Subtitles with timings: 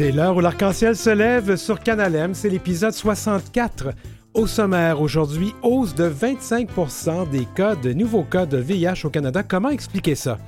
[0.00, 2.32] C'est l'heure où l'arc-en-ciel se lève sur Canal M.
[2.32, 3.90] C'est l'épisode 64.
[4.32, 9.42] Au sommaire aujourd'hui, hausse de 25% des cas de nouveaux cas de VIH au Canada.
[9.42, 10.38] Comment expliquer ça?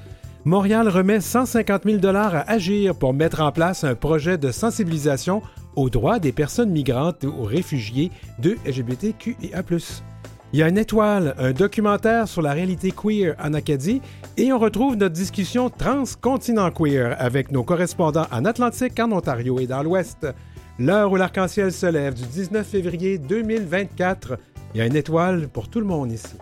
[0.47, 5.43] Montréal remet 150 000 à agir pour mettre en place un projet de sensibilisation
[5.77, 9.63] aux droits des personnes migrantes ou réfugiés de LGBTQIA+.
[10.55, 14.03] Il y a une étoile, un documentaire sur la réalité queer en Acadie
[14.37, 19.67] et on retrouve notre discussion transcontinent queer avec nos correspondants en Atlantique, en Ontario et
[19.67, 20.27] dans l'Ouest.
[20.79, 24.37] L'heure où l'arc-en-ciel se lève du 19 février 2024.
[24.75, 26.37] Il y a une étoile pour tout le monde ici.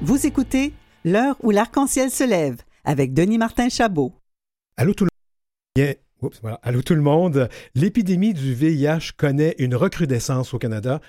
[0.00, 0.72] Vous écoutez
[1.04, 2.56] L'heure où l'arc-en-ciel se lève
[2.88, 4.14] avec Denis Martin Chabot.
[4.78, 5.10] Allô tout le
[5.76, 6.58] monde.
[6.62, 7.50] Allô tout le monde.
[7.74, 11.00] L'épidémie du VIH connaît une recrudescence au Canada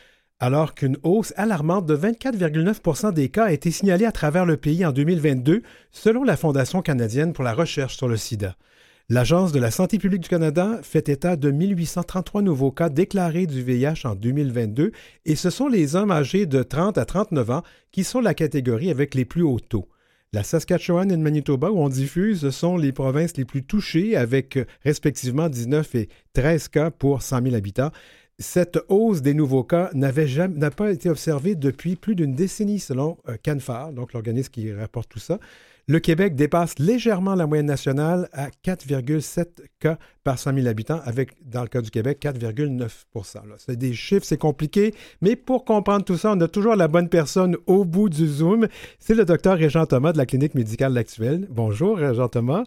[0.41, 4.85] alors qu'une hausse alarmante de 24,9% des cas a été signalée à travers le pays
[4.85, 8.55] en 2022, selon la Fondation canadienne pour la recherche sur le sida.
[9.07, 13.63] L'Agence de la santé publique du Canada fait état de 1833 nouveaux cas déclarés du
[13.63, 14.91] VIH en 2022
[15.25, 18.91] et ce sont les hommes âgés de 30 à 39 ans qui sont la catégorie
[18.91, 19.87] avec les plus hauts taux.
[20.31, 24.57] La Saskatchewan et le Manitoba, où on diffuse, sont les provinces les plus touchées, avec
[24.57, 27.89] euh, respectivement 19 et 13 cas pour 100 000 habitants.
[28.37, 33.37] Cette hausse des nouveaux cas n'a pas été observée depuis plus d'une décennie, selon euh,
[33.41, 35.39] CanFAR, donc l'organisme qui rapporte tout ça.
[35.89, 39.47] Le Québec dépasse légèrement la moyenne nationale à 4,7
[39.79, 44.23] cas par 100 000 habitants, avec, dans le cas du Québec, 4,9% C'est des chiffres,
[44.23, 48.07] c'est compliqué, mais pour comprendre tout ça, on a toujours la bonne personne au bout
[48.07, 48.67] du Zoom.
[48.99, 51.47] C'est le docteur Régent Thomas de la Clinique médicale actuelle.
[51.49, 52.65] Bonjour, Régent Thomas.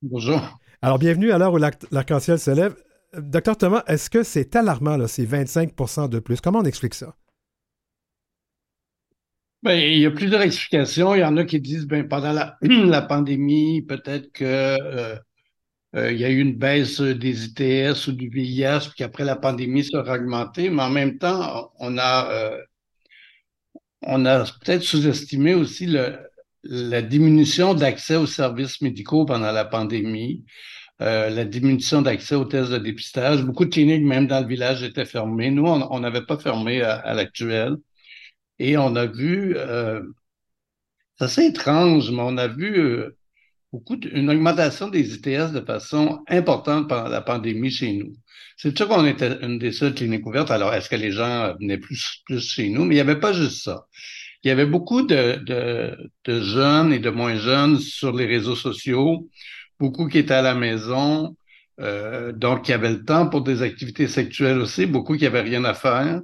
[0.00, 0.40] Bonjour.
[0.82, 2.76] Alors, bienvenue à l'heure où l'arc-en-ciel se lève.
[3.18, 6.40] Docteur Thomas, est-ce que c'est alarmant, là, ces 25% de plus?
[6.40, 7.16] Comment on explique ça?
[9.62, 11.14] Ben, il y a plusieurs explications.
[11.14, 12.56] Il y en a qui disent ben, pendant la,
[13.08, 15.16] pandémie, peut-être que euh,
[15.96, 19.36] euh, il y a eu une baisse des ITS ou du VIH, puis qu'après la
[19.36, 22.58] pandémie, ça a augmenté, mais en même temps, on a, euh,
[24.02, 26.18] on a peut-être sous-estimé aussi le,
[26.64, 30.44] la diminution d'accès aux services médicaux pendant la pandémie,
[31.00, 33.42] la diminution d'accès aux tests de dépistage.
[33.44, 35.50] Beaucoup de cliniques, même dans le village, étaient fermées.
[35.50, 37.76] Nous, on n'avait pas fermé à l'actuel.
[38.60, 40.02] Et on a vu, euh,
[41.18, 43.16] c'est assez étrange, mais on a vu euh,
[43.72, 48.12] beaucoup une augmentation des ITS de façon importante pendant la pandémie chez nous.
[48.58, 50.50] C'est sûr qu'on était une des seules cliniques ouvertes.
[50.50, 52.84] Alors, est-ce que les gens venaient plus, plus chez nous?
[52.84, 53.86] Mais il n'y avait pas juste ça.
[54.44, 58.56] Il y avait beaucoup de, de, de, jeunes et de moins jeunes sur les réseaux
[58.56, 59.28] sociaux,
[59.78, 61.34] beaucoup qui étaient à la maison,
[61.80, 65.64] euh, donc qui avaient le temps pour des activités sexuelles aussi, beaucoup qui n'avaient rien
[65.64, 66.20] à faire.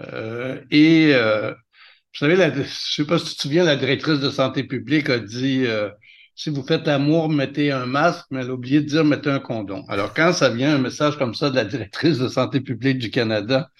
[0.00, 3.76] Euh, et euh, vous savez, la, je ne sais pas si tu te souviens, la
[3.76, 5.90] directrice de santé publique a dit euh,
[6.34, 9.40] si vous faites amour, mettez un masque, mais elle a oublié de dire mettez un
[9.40, 9.84] condom.
[9.88, 13.10] Alors, quand ça vient un message comme ça de la directrice de santé publique du
[13.10, 13.70] Canada,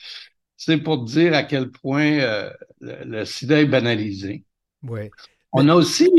[0.56, 2.50] c'est pour dire à quel point
[2.80, 4.44] le, sida est banalisé.
[4.82, 5.10] Oui.
[5.52, 6.10] On a aussi,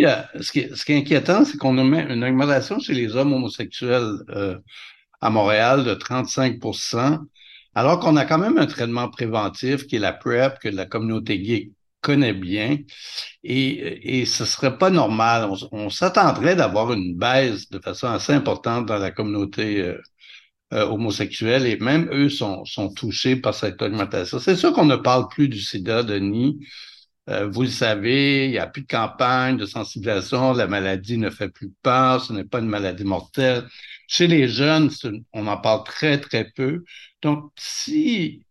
[0.42, 4.18] ce, qui, ce, qui, est inquiétant, c'est qu'on a une augmentation chez les hommes homosexuels
[5.22, 6.60] à Montréal de 35
[7.76, 11.40] alors qu'on a quand même un traitement préventif qui est la PrEP, que la communauté
[11.40, 11.72] gay
[12.02, 12.78] connaît bien.
[13.44, 15.50] Et, et ce serait pas normal.
[15.72, 20.02] On, s'attendrait d'avoir une baisse de façon assez importante dans la communauté euh,
[20.74, 24.40] euh, homosexuelle et même eux sont, sont touchés par cette augmentation.
[24.40, 26.60] C'est sûr qu'on ne parle plus du sida, Denis.
[27.30, 31.30] Euh, vous le savez, il n'y a plus de campagne de sensibilisation, la maladie ne
[31.30, 33.68] fait plus peur, ce n'est pas une maladie mortelle.
[34.08, 34.90] Chez les jeunes,
[35.34, 36.84] on en parle très, très peu.
[37.22, 38.44] Donc, si,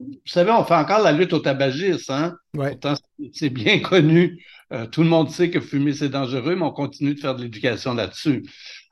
[0.00, 2.36] vous savez, on fait encore la lutte au tabagisme, hein?
[2.52, 2.94] Pourtant,
[3.32, 4.44] c'est bien connu.
[4.72, 7.42] Euh, tout le monde sait que fumer, c'est dangereux, mais on continue de faire de
[7.42, 8.44] l'éducation là-dessus.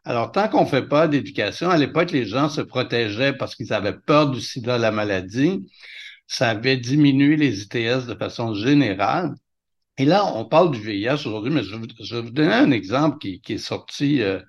[0.04, 3.72] Alors, tant qu'on ne fait pas d'éducation, à l'époque, les gens se protégeaient parce qu'ils
[3.72, 5.66] avaient peur du sida, la maladie.
[6.26, 9.34] Ça avait diminué les ITS de façon générale.
[9.98, 13.42] Et là, on parle du VIH aujourd'hui, mais je, vais vous donner un exemple qui,
[13.48, 14.40] est sorti euh,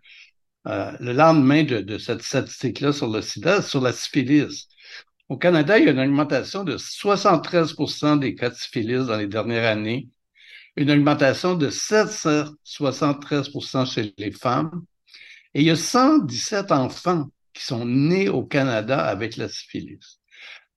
[0.68, 4.68] euh, le lendemain de, cette statistique-là sur le sida, sur la syphilis.
[5.30, 9.28] Au Canada, il y a une augmentation de 73% des cas de syphilis dans les
[9.28, 10.10] dernières années,
[10.76, 14.84] une augmentation de 773% chez les femmes,
[15.54, 20.20] et il y a 117 enfants qui sont nés au Canada avec la syphilis.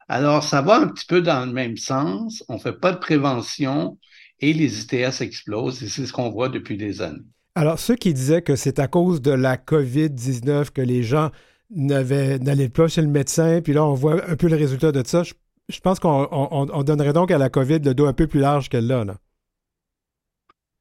[0.08, 2.44] Alors, ça va un petit peu dans le même sens.
[2.48, 3.98] On ne fait pas de prévention
[4.40, 7.24] et les ITS explosent, et c'est ce qu'on voit depuis des années.
[7.54, 11.30] Alors, ceux qui disaient que c'est à cause de la COVID-19 que les gens
[11.70, 15.22] n'allaient pas chez le médecin, puis là, on voit un peu le résultat de ça,
[15.22, 18.86] je pense qu'on donnerait donc à la COVID le dos un peu plus large qu'elle
[18.86, 19.04] l'a.
[19.04, 19.16] Là.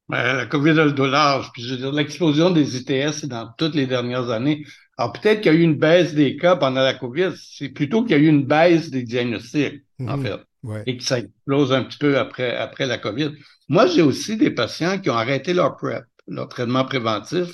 [0.10, 1.52] Ben, la COVID a le dos large.
[1.54, 4.66] Puis l'explosion des ITS dans toutes les dernières années.
[4.98, 7.32] Alors peut-être qu'il y a eu une baisse des cas pendant la COVID.
[7.38, 10.24] C'est plutôt qu'il y a eu une baisse des diagnostics, en Mhm.
[10.24, 10.40] fait.
[10.64, 10.84] Ouais.
[10.86, 13.32] Et que ça explose un petit peu après, après la COVID.
[13.70, 17.50] Moi, j'ai aussi des patients qui ont arrêté leur PrEP, leur traitement préventif,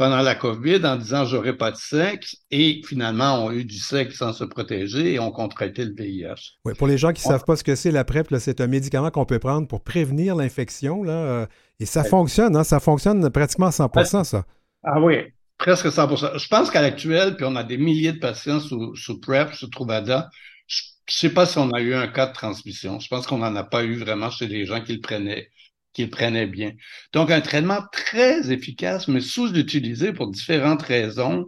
[0.00, 4.16] pendant la COVID en disant j'aurai pas de sexe et finalement ont eu du sexe
[4.16, 6.56] sans se protéger et ont contracté le VIH.
[6.64, 8.66] Ouais, pour les gens qui ne savent pas ce que c'est, la PrEP, c'est un
[8.66, 11.02] médicament qu'on peut prendre pour prévenir l'infection.
[11.02, 11.46] Là, euh,
[11.80, 14.46] et ça fonctionne, hein, ça fonctionne pratiquement à 100 ça.
[14.82, 15.16] Ah oui,
[15.58, 19.20] presque 100% Je pense qu'à l'actuel, puis on a des milliers de patients sous, sous
[19.20, 20.30] PrEP, sous Truvada.
[20.66, 23.00] Je ne sais pas si on a eu un cas de transmission.
[23.00, 25.50] Je pense qu'on n'en a pas eu vraiment chez les gens qui le prenaient,
[25.92, 26.72] qui le prenaient bien.
[27.12, 31.46] Donc, un traitement très efficace, mais sous-utilisé pour différentes raisons.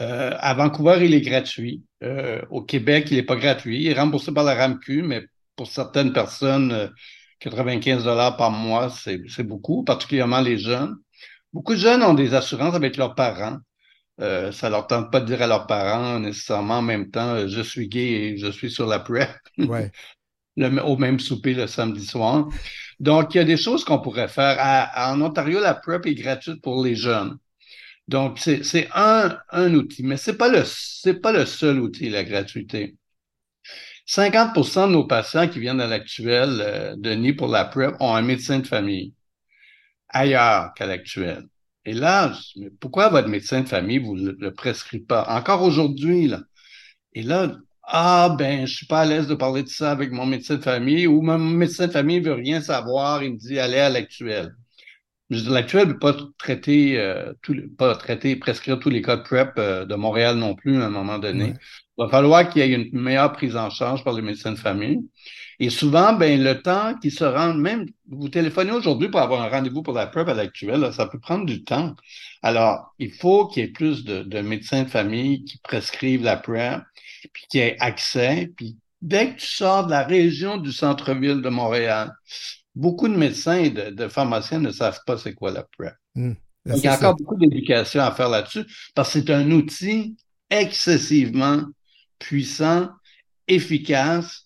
[0.00, 1.82] Euh, à Vancouver, il est gratuit.
[2.02, 3.82] Euh, au Québec, il n'est pas gratuit.
[3.82, 5.22] Il est remboursé par la RAMQ, mais
[5.56, 6.88] pour certaines personnes, euh,
[7.40, 10.96] 95 dollars par mois, c'est beaucoup, particulièrement les jeunes.
[11.52, 13.58] Beaucoup de jeunes ont des assurances avec leurs parents.
[14.20, 17.48] Euh, ça leur tente pas de dire à leurs parents nécessairement en même temps euh,
[17.48, 19.92] je suis gay et je suis sur la PrEP Ouais.
[20.56, 22.48] le- au même souper le samedi soir.
[23.02, 24.56] Donc, il y a des choses qu'on pourrait faire.
[24.96, 27.36] En Ontario, la PrEP est gratuite pour les jeunes.
[28.06, 29.40] Donc, c'est un,
[29.74, 30.62] outil, mais c'est pas le
[31.20, 32.96] pas le seul outil, la gratuité.
[34.06, 38.22] 50% de nos patients qui viennent à l'actuel, euh, Denis, pour la PrEP, ont un
[38.22, 39.14] médecin de famille
[40.08, 41.48] ailleurs qu'à l'actuel.
[41.84, 42.32] Et là,
[42.80, 45.24] pourquoi votre médecin de famille vous le, le prescrit pas?
[45.28, 46.42] Encore aujourd'hui, là.
[47.14, 47.56] Et là,
[47.94, 50.62] ah, ben, je suis pas à l'aise de parler de ça avec mon médecin de
[50.62, 54.54] famille ou mon médecin de famille veut rien savoir, il me dit, allez à l'actuel.
[55.28, 59.16] Je dis, l'actuel ne peut pas traiter, euh, tout, pas traiter, prescrire tous les cas
[59.16, 61.44] de PrEP euh, de Montréal non plus à un moment donné.
[61.44, 61.54] Ouais.
[61.98, 64.58] Il va falloir qu'il y ait une meilleure prise en charge par les médecins de
[64.58, 65.00] famille.
[65.62, 69.48] Et souvent, ben, le temps qu'ils se rendent, même, vous téléphonez aujourd'hui pour avoir un
[69.48, 71.94] rendez-vous pour la PrEP à l'actuel, ça peut prendre du temps.
[72.42, 76.36] Alors, il faut qu'il y ait plus de, de médecins de famille qui prescrivent la
[76.36, 76.82] PrEP,
[77.32, 78.50] puis qu'il y ait accès.
[78.56, 82.10] Puis dès que tu sors de la région du centre-ville de Montréal,
[82.74, 85.94] beaucoup de médecins et de, de pharmaciens ne savent pas c'est quoi la PrEP.
[86.16, 86.34] Hum.
[86.66, 87.06] Donc, il y a ça.
[87.06, 88.64] encore beaucoup d'éducation à faire là-dessus
[88.96, 90.16] parce que c'est un outil
[90.50, 91.62] excessivement
[92.18, 92.90] puissant,
[93.46, 94.41] efficace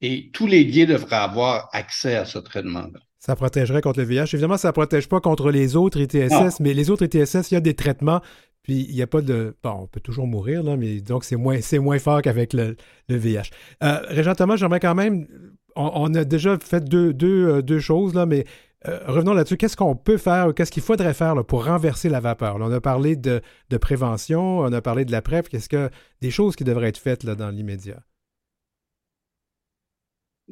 [0.00, 3.00] et tous les gays devraient avoir accès à ce traitement-là.
[3.18, 4.30] Ça protégerait contre le VIH.
[4.32, 6.48] Évidemment, ça ne protège pas contre les autres ITSS, Non.
[6.60, 8.20] mais les autres ITSS, il y a des traitements,
[8.62, 9.56] puis il n'y a pas de...
[9.62, 12.76] Bon, on peut toujours mourir, là, mais donc c'est moins, moins fort qu'avec le,
[13.08, 13.50] le VIH.
[13.82, 15.26] Euh, Régent Thomas, j'aimerais quand même...
[15.74, 18.44] On, on a déjà fait deux, deux, euh, deux choses, là, mais
[18.86, 19.56] euh, revenons là-dessus.
[19.56, 22.58] Qu'est-ce qu'on peut faire, qu'est-ce qu'il faudrait faire là, pour renverser la vapeur?
[22.58, 25.48] Là, on a parlé de, de prévention, on a parlé de la PrEP.
[25.48, 25.90] Qu'est-ce que...
[26.20, 28.00] Des choses qui devraient être faites là, dans l'immédiat?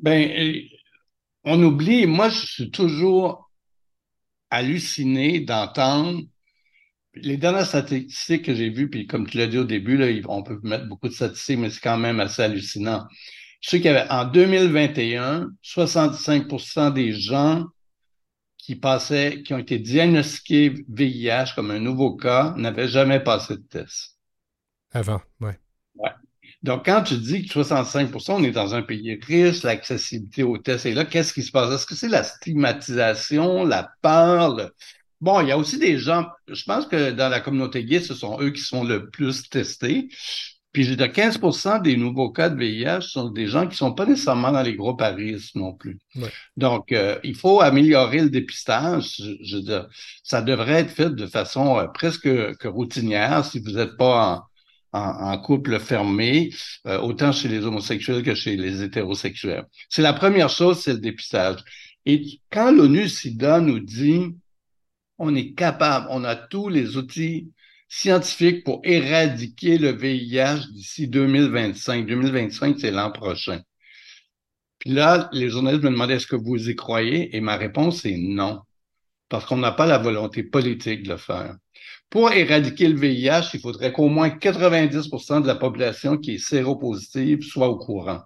[0.02, 0.60] Ben, euh,
[1.44, 3.50] on oublie, moi, je suis toujours
[4.50, 6.22] halluciné d'entendre
[7.14, 10.42] les dernières statistiques que j'ai vues, puis comme tu l'as dit au début, là, on
[10.42, 13.06] peut mettre beaucoup de statistiques, mais c'est quand même assez hallucinant.
[13.60, 17.64] Je sais qu'il y avait en 2021, 65% des gens
[18.58, 23.62] qui passaient, qui ont été diagnostiqués VIH comme un nouveau cas, n'avaient jamais passé de
[23.62, 24.18] test.
[24.92, 25.58] Avant, ouais.
[26.66, 30.86] Donc, quand tu dis que 65% on est dans un pays riche, l'accessibilité aux tests
[30.86, 31.72] est là, qu'est-ce qui se passe?
[31.72, 34.56] Est-ce que c'est la stigmatisation, la peur?
[34.56, 34.74] le-
[35.20, 38.14] Bon, il y a aussi des gens, je pense que dans la communauté gay, ce
[38.14, 40.08] sont eux qui sont le plus testés.
[40.72, 44.04] Puis j'ai de 15% des nouveaux cas de VIH sont des gens qui sont pas
[44.04, 45.98] nécessairement dans les groupes à risque non plus.
[46.14, 46.32] Ouais.
[46.56, 49.16] Donc, euh, il faut améliorer le dépistage.
[49.18, 49.88] Je, je veux dire,
[50.22, 54.42] ça devrait être fait de façon euh, presque que routinière si vous n'êtes pas en,
[54.96, 56.50] en, en couple fermé,
[56.86, 59.66] euh, autant chez les homosexuels que chez les hétérosexuels.
[59.88, 61.60] C'est la première chose, c'est le dépistage.
[62.04, 64.34] Et quand l'ONU-SIDA nous dit
[65.18, 67.50] on est capable, on a tous les outils
[67.88, 72.06] scientifiques pour éradiquer le VIH d'ici 2025.
[72.06, 73.60] 2025, c'est l'an prochain.
[74.78, 77.34] Puis là, les journalistes me demandaient est-ce que vous y croyez?
[77.34, 78.60] Et ma réponse est non.
[79.28, 81.56] Parce qu'on n'a pas la volonté politique de le faire.
[82.10, 87.42] Pour éradiquer le VIH, il faudrait qu'au moins 90% de la population qui est séropositive
[87.42, 88.22] soit au courant,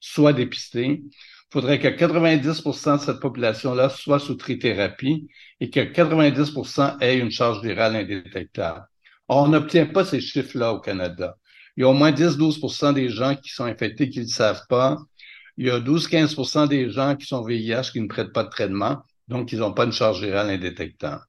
[0.00, 1.02] soit dépistée.
[1.02, 5.28] Il faudrait que 90% de cette population-là soit sous trithérapie
[5.60, 8.86] et que 90% ait une charge virale indétectable.
[9.28, 11.36] On n'obtient pas ces chiffres-là au Canada.
[11.76, 14.66] Il y a au moins 10-12% des gens qui sont infectés qui ne le savent
[14.68, 14.98] pas.
[15.56, 19.02] Il y a 12-15% des gens qui sont VIH qui ne prêtent pas de traitement,
[19.28, 21.22] donc ils n'ont pas une charge virale indétectable.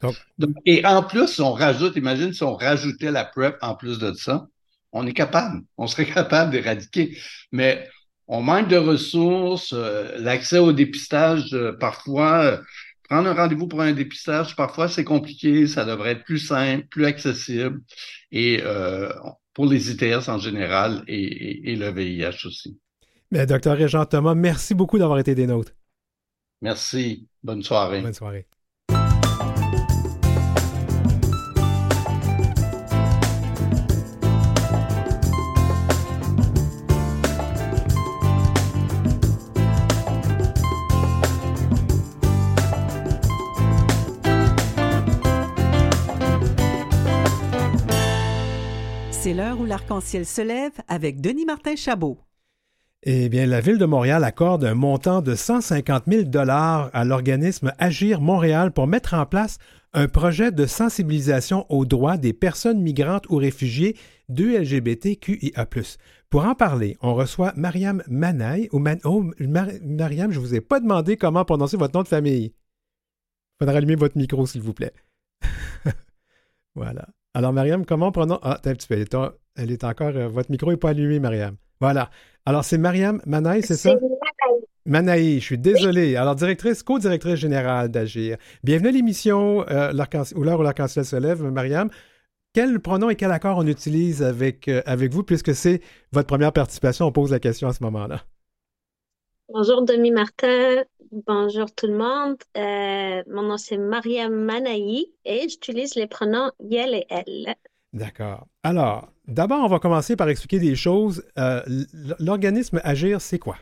[0.00, 3.98] Donc, Donc, et en plus, on rajoute, imagine si on rajoutait la PrEP en plus
[3.98, 4.46] de ça,
[4.92, 7.18] on est capable, on serait capable d'éradiquer.
[7.52, 7.88] Mais
[8.26, 12.60] on manque de ressources, l'accès au dépistage, parfois,
[13.08, 17.06] prendre un rendez-vous pour un dépistage, parfois c'est compliqué, ça devrait être plus simple, plus
[17.06, 17.80] accessible,
[18.30, 18.62] et
[19.54, 22.78] pour les ITS en général et, et le VIH aussi.
[23.30, 25.72] Mais docteur Régent Thomas, merci beaucoup d'avoir été des nôtres.
[26.62, 27.28] Merci.
[27.42, 28.02] Bonne soirée.
[28.02, 28.46] Bonne soirée.
[49.68, 52.18] L'arc-en-ciel se lève avec Denis Martin Chabot.
[53.04, 57.72] Eh bien, la Ville de Montréal accorde un montant de 150 000 dollars à l'organisme
[57.78, 59.58] Agir Montréal pour mettre en place
[59.92, 63.96] un projet de sensibilisation aux droits des personnes migrantes ou réfugiées
[64.28, 65.66] de LGBTQIA+.
[66.28, 68.68] Pour en parler, on reçoit Mariam Manaï.
[68.72, 72.44] Ou oh, Mariam, je ne vous ai pas demandé comment prononcer votre nom de famille.
[72.46, 74.92] Il faudra allumer votre micro, s'il vous plaît.
[76.74, 77.06] voilà.
[77.32, 78.40] Alors, Mariam, comment prononce...
[78.42, 79.04] Ah, un petit peu.
[79.58, 80.16] Elle est encore...
[80.16, 81.56] Euh, votre micro n'est pas allumé, Mariam.
[81.80, 82.10] Voilà.
[82.46, 83.94] Alors, c'est Mariam Manaï, c'est ça?
[84.86, 86.16] Manaï, je suis désolé.
[86.16, 88.38] Alors, directrice, co-directrice générale d'Agir.
[88.62, 89.92] Bienvenue à l'émission euh,
[90.36, 91.90] où l'heure où l'arc-en-ciel se lève, Mariam.
[92.54, 96.52] Quel pronom et quel accord on utilise avec, euh, avec vous, puisque c'est votre première
[96.52, 97.06] participation?
[97.06, 98.22] On pose la question à ce moment-là.
[99.52, 100.84] Bonjour, Demi Martin.
[101.26, 102.36] Bonjour tout le monde.
[102.56, 107.54] Euh, mon nom, c'est Mariam Manaï et j'utilise les pronoms YEL et elle.
[107.92, 108.46] D'accord.
[108.62, 111.24] Alors, d'abord, on va commencer par expliquer des choses.
[111.38, 111.62] Euh,
[112.18, 113.56] l'organisme Agir, c'est quoi?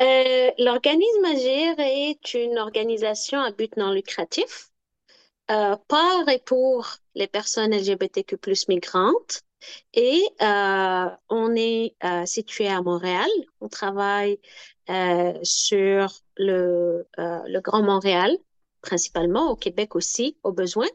[0.00, 4.70] Euh, l'organisme Agir est une organisation à but non lucratif
[5.50, 8.36] euh, par et pour les personnes LGBTQ
[8.68, 9.42] migrantes.
[9.92, 11.96] Et on est
[12.26, 13.28] situé à Montréal.
[13.60, 14.38] On travaille
[15.42, 18.38] sur le, le Grand Montréal,
[18.82, 20.86] principalement, au Québec aussi, au besoin.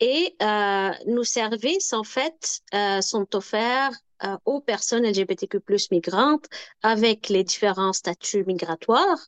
[0.00, 3.92] Et euh, nos services, en fait, euh, sont offerts
[4.24, 6.46] euh, aux personnes LGBTQ migrantes
[6.82, 9.18] avec les différents statuts migratoires.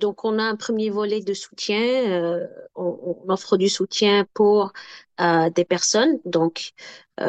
[0.00, 2.46] donc, on a un premier volet de soutien.
[2.76, 4.72] On, on, offre du soutien pour
[5.18, 6.70] des personnes, donc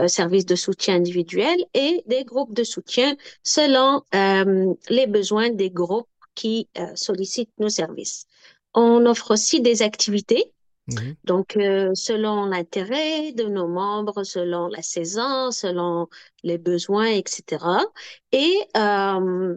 [0.07, 6.69] services de soutien individuel et des groupes de soutien selon les besoins des groupes qui
[6.93, 8.27] sollicitent nos services.
[8.75, 10.53] On offre aussi des activités
[10.89, 11.15] Mhm.
[11.23, 16.07] Donc, euh, selon l'intérêt de nos membres, selon la saison, selon
[16.43, 17.85] les besoins, etc.
[18.31, 19.55] Et euh,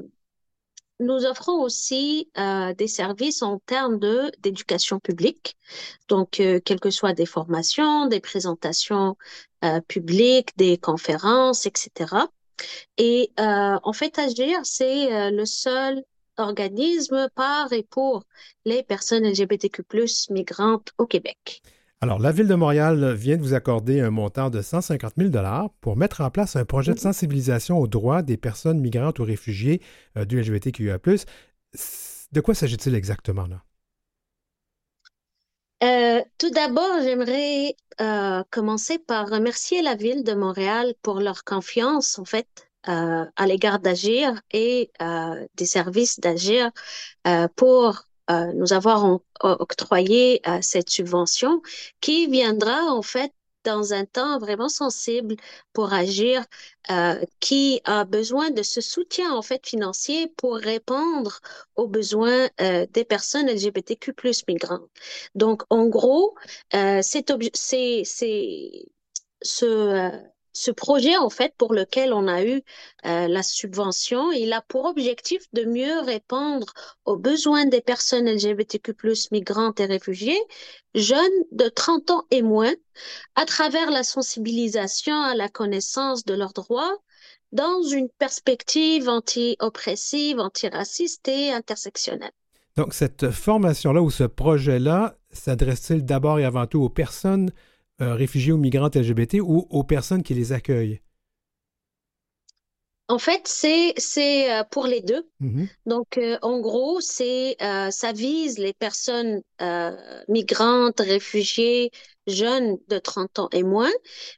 [1.00, 3.98] nous offrons aussi euh, des services en termes
[4.38, 5.56] d'éducation publique,
[6.08, 9.16] donc quelles que soient des formations, des présentations
[9.88, 12.28] publiques, des conférences, etc.
[12.98, 16.04] Et en fait, Agir, c'est le seul
[16.38, 18.24] organisme par et pour
[18.64, 19.82] les personnes LGBTQ+,
[20.30, 21.62] migrantes au Québec.
[22.00, 25.30] Alors, la Ville de Montréal vient de vous accorder un montant de 150 000
[25.80, 27.02] pour mettre en place un projet de mhm.
[27.02, 29.80] sensibilisation aux droits des personnes migrantes ou réfugiés
[30.16, 30.98] euh, du LGBTQIA+.
[32.32, 33.62] De quoi s'agit-il exactement là?
[35.84, 42.18] Euh, tout d'abord, j'aimerais euh, commencer par remercier la Ville de Montréal pour leur confiance,
[42.18, 46.70] en fait, à l'égard d'Agir et euh, des services d'Agir
[47.26, 48.06] euh, pour
[48.54, 51.60] nous avoir octroyé cette subvention
[52.00, 53.30] qui viendra en fait
[53.64, 55.36] dans un temps vraiment sensible
[55.74, 56.42] pour agir,
[57.40, 61.40] qui a besoin de ce soutien en fait financier pour répondre
[61.76, 64.14] aux besoins des personnes LGBTQ+
[64.48, 64.88] migrantes.
[65.34, 66.34] Donc en gros,
[66.70, 67.22] c'est
[69.42, 70.10] ce
[70.52, 72.62] ce projet, en fait, pour lequel on a eu
[73.06, 76.66] euh, la subvention, il a pour objectif de mieux répondre
[77.04, 78.92] aux besoins des personnes LGBTQ+,
[79.30, 80.40] migrantes et réfugiées,
[80.94, 81.18] jeunes
[81.52, 82.75] de 30 ans et moins,
[83.35, 86.99] à travers la sensibilisation à la connaissance de leurs droits,
[87.52, 92.32] dans une perspective anti-oppressive, antiraciste et intersectionnelle.
[92.76, 97.50] Donc, cette formation-là ou ce projet-là s'adresse-t-il d'abord et avant tout aux personnes
[98.02, 101.00] euh, réfugiés ou migrantes LGBT ou aux personnes qui les accueillent?
[103.09, 103.94] En fait, c'est
[104.52, 105.28] euh, pour les deux.
[105.40, 105.68] Mm-hmm.
[105.87, 107.56] Donc, euh, en gros, c'est
[107.90, 109.42] ça vise les personnes
[110.28, 111.90] migrantes, réfugiées,
[112.26, 113.92] jeunes de 30 ans et moins,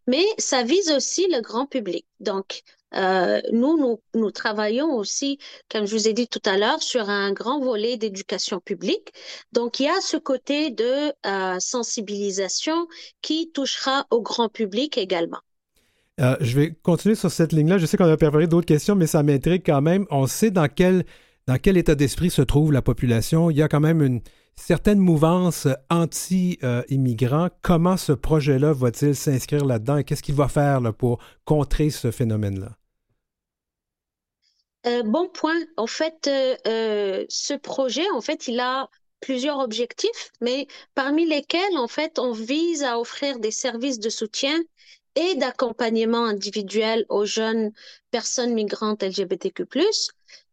[0.07, 2.07] mais ça vise aussi le grand public.
[2.21, 2.63] Donc,
[2.97, 5.39] euh, nous, nous, travaillons aussi,
[5.71, 9.13] comme je vous ai dit tout à l'heure, sur un grand volet d'éducation publique.
[9.53, 12.87] Donc, il y a ce côté de euh, sensibilisation
[13.23, 15.41] qui touchera au grand public également.
[16.21, 17.79] Euh, je vais continuer sur cette ligne-là.
[17.79, 20.07] Je sais qu'on a préparé d'autres questions, mais ça m'intrigue quand même.
[20.11, 21.05] On sait dans quel,
[21.49, 23.51] dans quel état d'esprit se trouve la population.
[23.51, 24.21] Il y a quand même une
[24.55, 27.49] certaine mouvance anti-immigrants.
[27.63, 32.77] Comment ce projet-là va-t-il s'inscrire là-dedans et qu'est-ce qu'il va faire pour contrer ce phénomène-là?
[34.87, 35.59] Euh, bon point.
[35.77, 41.79] En fait, euh, euh, ce projet, en fait, il a plusieurs objectifs, mais parmi lesquels,
[41.79, 44.61] en fait, on vise à offrir des services de soutien
[45.17, 47.73] et d'accompagnement individuel aux jeunes
[48.11, 49.65] personnes migrantes LGBTQ+,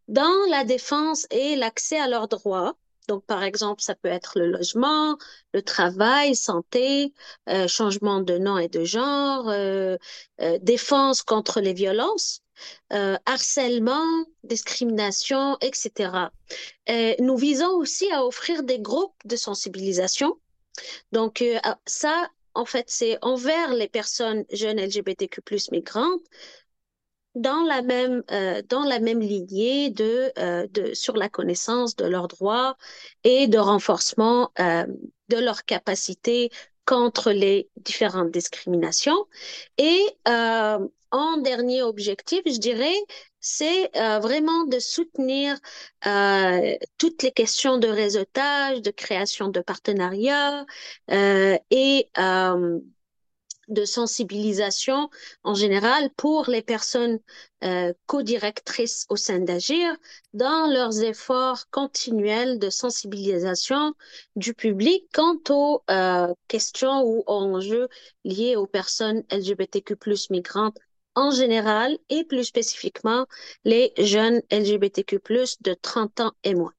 [0.08, 2.76] dans la défense et l'accès à leurs droits.
[3.10, 5.18] Donc, par exemple, ça peut être le logement,
[5.54, 7.14] le travail, santé,
[7.68, 9.52] changement de nom et de genre,
[10.62, 12.42] défense contre les violences
[12.94, 16.32] euh, harcèlement, discrimination, etc.
[16.88, 20.38] Et nous visons aussi à offrir des groupes de sensibilisation.
[21.12, 25.42] Donc euh, ah, ça, en fait, c'est envers les personnes jeunes LGBTQ+
[25.72, 26.22] migrantes
[27.34, 30.34] dans la même euh, dans la même lignée de,
[30.68, 32.78] de sur la connaissance de leurs droits
[33.24, 36.52] et de renforcement de leurs capacités
[36.86, 39.28] contre les différentes discriminations.
[39.78, 40.06] Et
[41.12, 42.96] en dernier objectif, je dirais,
[43.40, 45.58] c'est euh, vraiment de soutenir
[46.08, 50.66] euh, toutes les questions de réseautage, de création de partenariats
[51.12, 52.10] euh, et
[53.68, 55.10] de sensibilisation
[55.44, 57.20] en général pour les personnes
[57.64, 59.96] euh, co-directrices au sein d'Agir
[60.34, 63.94] dans leurs efforts continuels de sensibilisation
[64.36, 65.84] du public quant aux
[66.48, 67.88] questions ou enjeux
[68.26, 69.96] liés aux personnes LGBTQ+
[70.32, 70.78] migrantes
[71.16, 73.26] en général et plus spécifiquement
[73.66, 75.20] les jeunes LGBTQ+
[75.62, 76.74] de 30 ans et moins.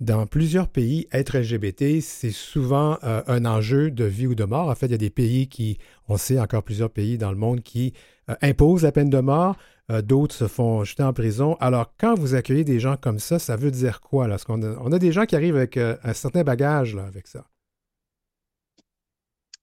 [0.00, 4.68] Dans plusieurs pays, être LGBT, c'est souvent euh, un enjeu de vie ou de mort.
[4.68, 7.36] En fait, il y a des pays qui, on sait encore plusieurs pays dans le
[7.36, 7.92] monde qui
[8.28, 9.56] euh, imposent la peine de mort,
[9.92, 11.56] euh, d'autres se font jeter en prison.
[11.60, 14.26] Alors, quand vous accueillez des gens comme ça, ça veut dire quoi?
[14.26, 14.38] Là?
[14.38, 17.44] Parce on a des gens qui arrivent avec un certain bagage là, avec ça.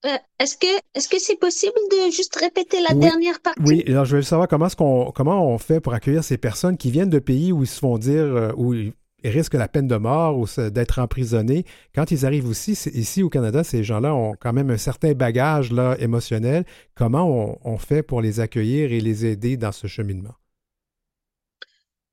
[0.04, 3.00] Est-ce que est-ce que c'est possible de juste répéter la Oui.
[3.00, 3.62] dernière partie?
[3.66, 6.78] Oui, alors je veux savoir comment, est-ce qu'on, comment on fait pour accueillir ces personnes
[6.78, 9.88] qui viennent de pays où ils se font dire, euh, où ils risquent la peine
[9.88, 11.66] de mort ou d'être emprisonnés.
[11.94, 15.74] Quand ils arrivent aussi, ici au Canada, ces gens-là ont quand même un certain bagage
[15.74, 16.64] là, émotionnel.
[16.96, 20.36] Comment on, on fait pour les accueillir et les aider dans ce cheminement?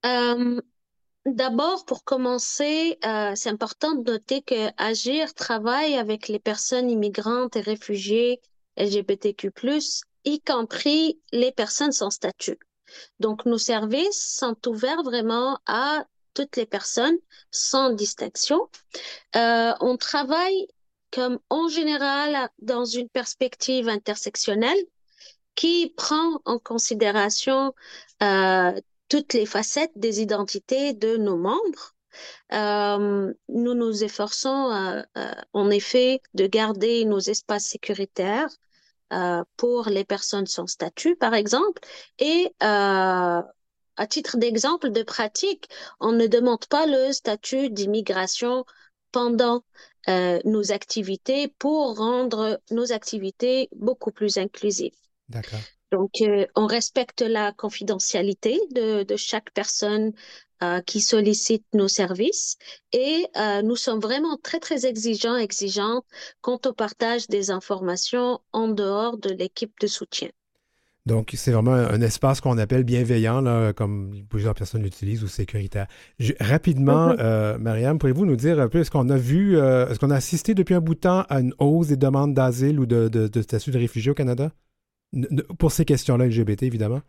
[0.05, 0.61] Euh,
[1.26, 7.56] D'abord, pour commencer, euh, c'est important de noter que Agir travaille avec les personnes immigrantes
[7.56, 8.40] et réfugiées
[8.76, 9.50] LGBTQ+,
[10.24, 12.60] y compris les personnes sans statut.
[13.18, 17.18] Donc, nos services sont ouverts vraiment à toutes les personnes
[17.50, 18.68] sans distinction.
[19.34, 20.68] Euh, on travaille
[21.10, 24.78] comme en général dans une perspective intersectionnelle
[25.56, 27.74] qui prend en considération
[28.22, 31.94] euh, toutes les facettes des identités de nos membres.
[32.52, 38.48] Euh, nous nous efforçons euh, euh, en effet de garder nos espaces sécuritaires
[39.56, 41.80] pour les personnes sans statut, par exemple,
[42.18, 43.44] et à
[44.10, 45.68] titre d'exemple de pratique,
[46.00, 48.64] on ne demande pas le statut d'immigration
[49.12, 49.62] pendant
[50.08, 54.98] nos activités pour rendre nos activités beaucoup plus inclusives.
[55.28, 55.60] D'accord.
[55.92, 60.12] Donc, euh, on respecte la confidentialité de, de chaque personne
[60.62, 62.57] euh, qui sollicite nos services
[62.92, 66.05] et euh, nous sommes vraiment très, très exigeants, exigeantes
[66.40, 70.29] quant au partage des informations en dehors de l'équipe de soutien.
[71.07, 75.87] Donc, c'est vraiment un espace qu'on appelle bienveillant, là, comme plusieurs personnes l'utilisent, ou sécuritaire.
[76.18, 77.16] Je- rapidement, Mhm.
[77.20, 80.16] euh, Marianne, pourriez-vous nous dire un peu, est-ce qu'on a vu, euh, est-ce qu'on a
[80.16, 83.29] assisté depuis un bout de temps à une hausse des demandes d'asile ou de, de-
[83.29, 84.51] de statut de réfugié au Canada?
[85.59, 87.02] Pour ces questions-là LGBT, évidemment.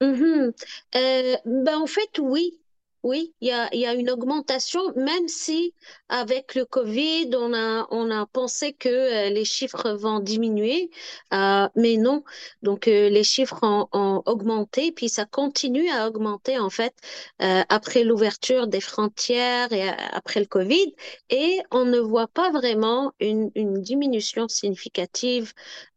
[0.00, 0.52] Mhm.
[0.94, 2.58] Euh, ben, en fait, oui.
[3.02, 5.74] Oui, il y a, une augmentation, même si
[6.10, 10.90] avec le Covid, on a, on a pensé que euh, les chiffres vont diminuer,
[11.32, 12.24] euh, mais non.
[12.62, 16.94] Donc, euh, les chiffres ont, augmenté, puis ça continue à augmenter, en fait,
[17.38, 20.94] après l'ouverture des frontières et après le Covid.
[21.30, 25.52] Et on ne voit pas vraiment une, une diminution significative,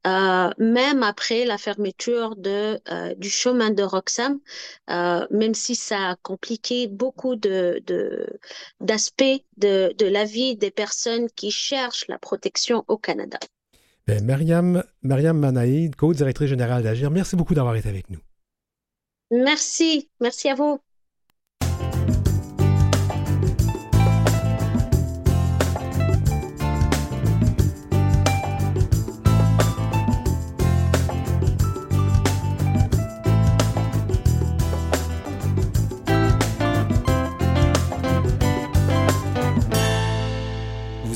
[0.05, 2.79] même après la fermeture de,
[3.15, 4.39] du chemin de Roxham
[4.87, 8.39] même si ça a compliqué beaucoup de, de,
[8.79, 13.39] d'aspects de, de la vie des personnes qui cherchent la protection au Canada.
[14.07, 18.19] Ben, Mariam, Mariam Manaïd, co-directrice générale d'Agir, merci beaucoup d'avoir été avec nous.
[19.31, 20.79] Merci, merci à vous.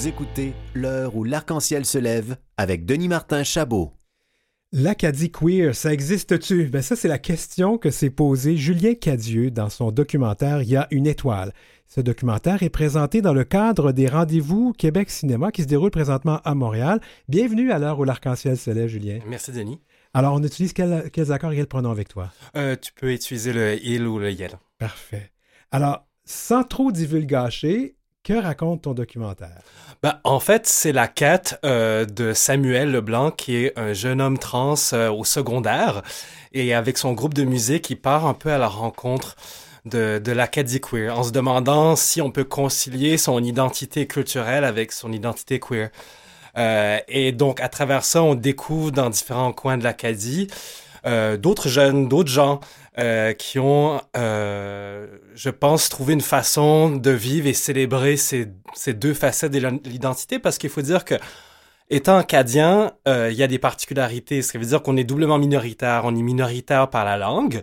[0.05, 3.93] Écoutez L'heure où l'arc-en-ciel se lève avec Denis Martin Chabot.
[4.71, 6.65] L'Acadie queer, ça existe-tu?
[6.65, 10.75] Ben ça, c'est la question que s'est posée Julien Cadieux dans son documentaire Il y
[10.75, 11.51] a une étoile.
[11.87, 16.41] Ce documentaire est présenté dans le cadre des rendez-vous Québec Cinéma qui se déroulent présentement
[16.43, 16.99] à Montréal.
[17.27, 19.19] Bienvenue à l'heure où l'arc-en-ciel se lève, Julien.
[19.25, 19.79] Merci, Denis.
[20.13, 22.31] Alors, on utilise quel, quels accords et quels pronoms avec toi?
[22.55, 24.59] Euh, tu peux utiliser le il ou le yel.
[24.77, 25.31] Parfait.
[25.71, 27.96] Alors, sans trop divulgacher,
[28.27, 29.61] que raconte ton documentaire?
[30.03, 34.37] Ben, en fait, c'est la quête euh, de Samuel Leblanc, qui est un jeune homme
[34.37, 36.01] trans euh, au secondaire.
[36.51, 39.37] Et avec son groupe de musique, il part un peu à la rencontre
[39.85, 44.91] de, de l'Acadie queer, en se demandant si on peut concilier son identité culturelle avec
[44.91, 45.89] son identité queer.
[46.57, 50.49] Euh, et donc, à travers ça, on découvre dans différents coins de l'Acadie
[51.05, 52.59] euh, d'autres jeunes, d'autres gens
[52.97, 58.93] euh, qui ont, euh, je pense, trouvé une façon de vivre et célébrer ces, ces
[58.93, 61.15] deux facettes de l'identité, parce qu'il faut dire que
[61.89, 64.41] Étant acadien, euh, il y a des particularités.
[64.41, 66.01] Ce qui veut dire qu'on est doublement minoritaire.
[66.03, 67.61] On est minoritaire par la langue,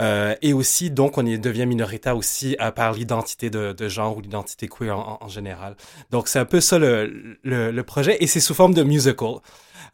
[0.00, 4.20] euh, et aussi, donc, on est, devient minoritaire aussi par l'identité de, de, genre ou
[4.20, 5.76] l'identité queer en, en, général.
[6.10, 9.36] Donc, c'est un peu ça le, le, le projet, et c'est sous forme de musical.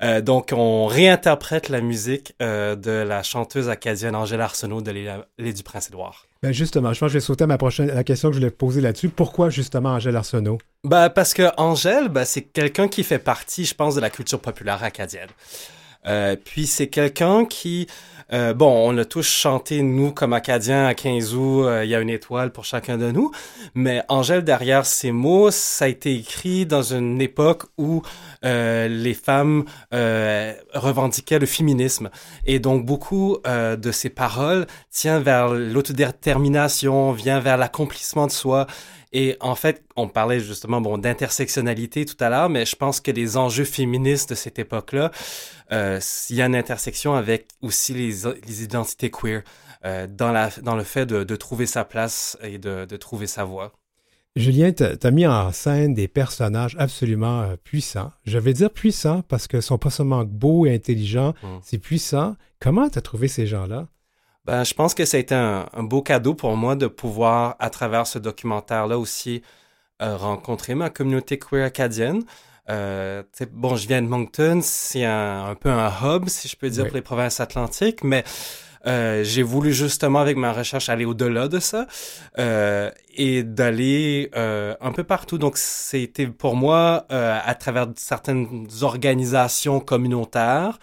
[0.02, 5.54] Euh, donc, on réinterprète la musique euh, de la chanteuse acadienne Angèle Arsenault de l'île
[5.54, 6.26] du Prince-Édouard.
[6.42, 8.38] Ben justement, je pense que je vais sauter à ma prochaine la question que je
[8.38, 9.10] voulais poser là-dessus.
[9.10, 10.56] Pourquoi justement Angèle Arsenault?
[10.84, 14.40] Ben, parce que Angèle, ben, c'est quelqu'un qui fait partie, je pense, de la culture
[14.40, 15.28] populaire acadienne.
[16.06, 17.86] Euh, puis c'est quelqu'un qui,
[18.32, 21.94] euh, bon, on a tous chanté, nous, comme Acadiens, à 15 août, euh, il y
[21.96, 23.32] a une étoile pour chacun de nous,
[23.74, 28.02] mais Angèle, derrière ces mots, ça a été écrit dans une époque où
[28.44, 32.10] euh, les femmes revendiquaient le féminisme.
[32.44, 38.66] Et donc, beaucoup de ces paroles tiennent vers l'autodétermination, vient vers l'accomplissement de soi.
[39.12, 43.10] Et en fait, on parlait justement bon d'intersectionnalité tout à l'heure, mais je pense que
[43.10, 45.10] les enjeux féministes de cette époque-là,
[45.70, 49.42] il y a une intersection avec aussi les, les identités queer
[49.84, 53.26] euh, dans, la, dans le fait de, de trouver sa place et de, de trouver
[53.26, 53.72] sa voix.
[54.36, 58.12] Julien, tu as mis en scène des personnages absolument euh, puissants.
[58.24, 61.58] Je vais dire puissants parce qu'ils sont pas seulement beaux et intelligents, mm.
[61.62, 62.36] c'est puissant.
[62.60, 63.88] Comment tu as trouvé ces gens-là?
[64.44, 67.56] Ben, je pense que ça a été un, un, beau cadeau pour moi de pouvoir,
[67.58, 69.42] à travers ce documentaire-là aussi,
[70.00, 72.22] euh, rencontrer ma communauté queer acadienne.
[72.70, 76.70] Euh, bon, je viens de Moncton, c'est un, un, peu un hub, si je peux
[76.70, 76.88] dire, oui.
[76.90, 78.24] pour les provinces atlantiques, mais
[78.86, 81.86] euh, j'ai voulu justement, avec ma recherche, aller au-delà de ça
[82.38, 85.38] euh, et d'aller un peu partout.
[85.38, 90.78] Donc, c'était pour moi, à travers certaines organisations communautaires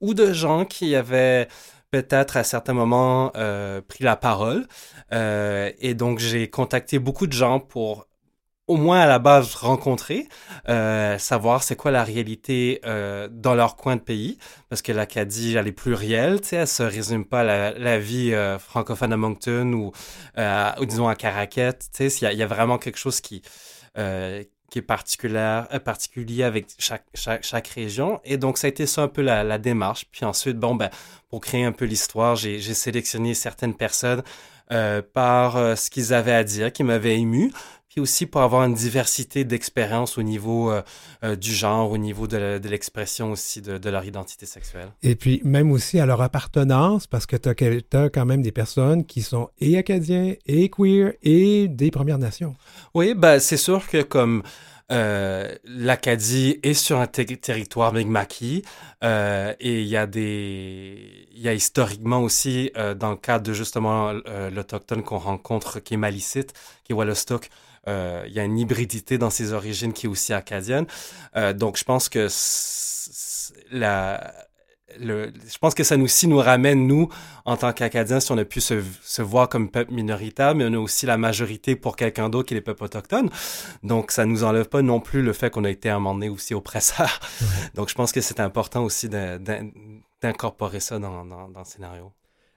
[0.00, 1.48] ou de gens qui avaient
[1.90, 3.32] peut-être à certains moments
[3.88, 4.66] pris la parole.
[5.12, 8.06] Et donc, j'ai contacté beaucoup de gens pour
[8.68, 10.28] au moins à la base rencontrer,
[10.68, 15.56] euh, savoir c'est quoi la réalité euh, dans leur coin de pays, parce que l'Acadie,
[15.56, 19.16] elle est plurielle, tu sais, elle se résume pas à la, vie euh, francophone à
[19.16, 19.92] Moncton ou,
[20.38, 23.42] euh, ou disons à Caracat, tu sais, il y, a vraiment quelque chose qui
[23.98, 28.20] euh, qui est particulière, euh, particulier avec chaque, chaque, région.
[28.24, 30.06] Et donc, ça a été ça un peu la, la démarche.
[30.10, 30.90] Puis ensuite, bon, ben,
[31.28, 34.24] pour créer un peu l'histoire, j'ai sélectionné certaines personnes
[34.72, 37.52] euh, par ce qu'ils avaient à dire, qui m'avaient ému,
[37.96, 40.82] puis aussi pour avoir une diversité d'expériences au niveau euh,
[41.24, 44.88] euh, du genre, au niveau de l'expression aussi de, de, leur identité sexuelle.
[45.02, 48.52] Et puis même aussi à leur appartenance, parce que tu as, as, quand même des
[48.52, 52.54] personnes qui sont et acadiens, et queer, et des Premières Nations.
[52.92, 54.42] Oui, ben c'est sûr que comme...
[54.92, 58.44] Euh, l'Acadie est sur un ter territoire Mi'kmaq
[59.02, 63.44] euh, et il y a des il y a historiquement aussi euh, dans le cadre
[63.44, 64.12] de justement
[64.52, 66.52] l'autochtone qu'on rencontre qui est malicite
[66.84, 67.50] qui est Wallostock
[67.86, 70.86] il y a une hybridité dans ses origines qui est aussi acadienne
[71.54, 72.28] donc je pense que
[73.70, 74.32] la
[74.98, 77.08] le, je pense que ça nous aussi nous ramène, nous,
[77.44, 80.72] en tant qu'Acadiens, si on a pu se, se, voir comme peuple minoritaire, mais on
[80.72, 83.30] a aussi la majorité pour quelqu'un d'autre qui est les peuples autochtones.
[83.82, 86.14] Donc, ça nous enlève pas non plus le fait qu'on a été à un moment
[86.14, 87.20] donné aussi oppresseur.
[87.40, 87.46] Ouais.
[87.74, 92.12] Donc, je pense que c'est important aussi d'incorporer ça dans, dans, dans, le scénario.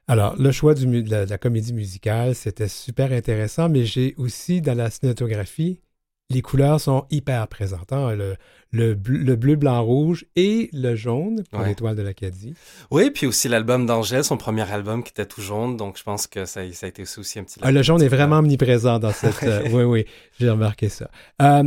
[0.09, 4.15] Alors, le choix du, de, la, de la comédie musicale, c'était super intéressant, mais j'ai
[4.17, 5.79] aussi dans la cinématographie
[6.31, 7.91] les couleurs sont hyper présentes.
[7.91, 8.15] Hein?
[8.15, 8.35] Le,
[8.71, 11.69] le, le, bleu, blanc, rouge et le jaune pour ouais.
[11.69, 12.53] l'étoile de l'Acadie.
[12.91, 15.75] Oui, puis aussi l'album d'Angèle, son premier album qui était tout jaune.
[15.75, 17.59] Donc, je pense que ça, ça a été aussi, aussi un petit...
[17.63, 19.41] Ah, le jaune est vraiment omniprésent dans cette...
[19.43, 20.05] euh, oui, oui,
[20.39, 21.09] j'ai remarqué ça.
[21.41, 21.63] Euh,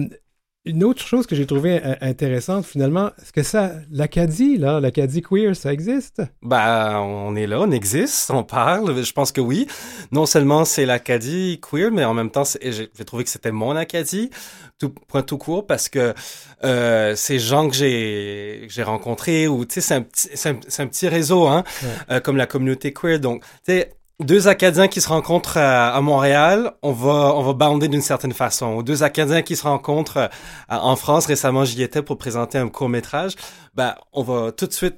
[0.64, 5.20] une autre chose que j'ai trouvé euh, intéressante, finalement, est-ce que ça, l'Acadie, là, l'Acadie
[5.20, 6.22] queer, ça existe?
[6.40, 9.66] Ben, on est là, on existe, on parle, je pense que oui.
[10.12, 14.30] Non seulement c'est l'Acadie queer, mais en même temps, j'ai trouvé que c'était mon Acadie,
[14.78, 16.14] tout, point tout court, parce que
[16.62, 20.86] euh, ces gens que j'ai j'ai rencontrés, ou, tu sais, c'est un, petit, un, un,
[20.86, 21.64] petit réseau, hein,
[22.10, 26.72] euh, comme la communauté queer, donc, tu sais, deux Acadiens qui se rencontrent à, Montréal,
[26.82, 28.82] on va on va bander d'une certaine façon.
[28.82, 30.28] Deux Acadiens qui se rencontrent euh,
[30.68, 33.34] en France, récemment j'y étais pour présenter un court métrage,
[33.74, 34.96] ben on va tout de suite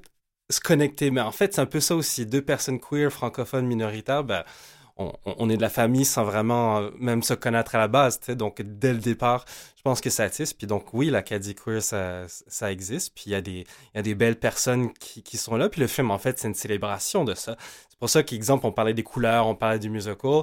[0.50, 1.10] se connecter.
[1.10, 2.26] Mais en fait c'est un peu ça aussi.
[2.26, 4.44] Deux personnes queer francophones minoritaires, ben
[4.96, 8.20] on, est de la famille sans vraiment euh, même se connaître à la base.
[8.28, 9.44] Donc, dès le départ,
[9.76, 10.52] je pense que ça attise.
[10.52, 13.12] Puis donc, oui, l'Acadie Queer, ça, ça existe.
[13.14, 15.68] Puis il y, a des, y a des belles personnes qui, qui sont là.
[15.68, 17.57] Puis le film, en fait, c'est une célébration de ça.
[17.90, 20.42] C'est pour ça qu'exemple, on parlait des couleurs, on parlait du musical.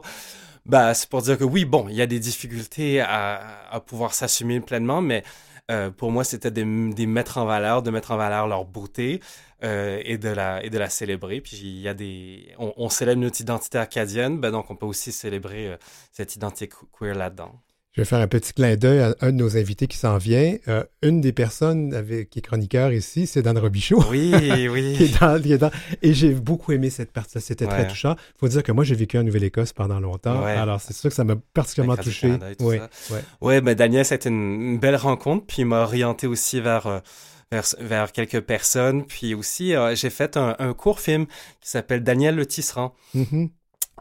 [0.66, 4.14] Bah, c'est pour dire que oui, bon, il y a des difficultés à, à pouvoir
[4.14, 5.24] s'assumer pleinement, mais
[5.72, 9.22] euh, pour moi, c'était de, de, mettre en valeur, de mettre en valeur leur beauté
[9.64, 11.42] euh, et, de la, et de la célébrer.
[11.42, 14.86] Puis il y a des, on, on célèbre notre identité acadienne, ben donc on peut
[14.86, 15.78] aussi célébrer euh,
[16.12, 17.62] cette identité queer là-dedans.
[17.94, 20.56] Je vais faire un petit clin d'œil à un de nos invités qui s'en vient.
[20.70, 24.02] Euh, une des personnes avec, qui est chroniqueur ici, c'est Dan Robichaud.
[24.10, 24.34] Oui,
[24.72, 24.94] oui.
[24.96, 25.72] qui est dans, qui est dans,
[26.02, 27.42] et j'ai beaucoup aimé cette partie-là.
[27.42, 28.16] C'était très touchant.
[28.18, 30.42] Il faut dire que moi, j'ai vécu en Nouvelle-Écosse pendant longtemps.
[30.42, 32.34] Alors, c'est sûr que ça m'a particulièrement touché.
[32.62, 32.78] Oui,
[33.10, 33.22] ouais.
[33.42, 35.46] ouais, ben Daniel, c'était une, une, belle rencontre.
[35.46, 37.02] Puis il m'a orienté aussi vers.
[37.52, 39.06] Vers, vers, quelques personnes.
[39.06, 41.26] Puis aussi, euh, j'ai fait un, un, court film
[41.60, 42.96] qui s'appelle Daniel le Tisserand.
[43.14, 43.50] Mm-hmm.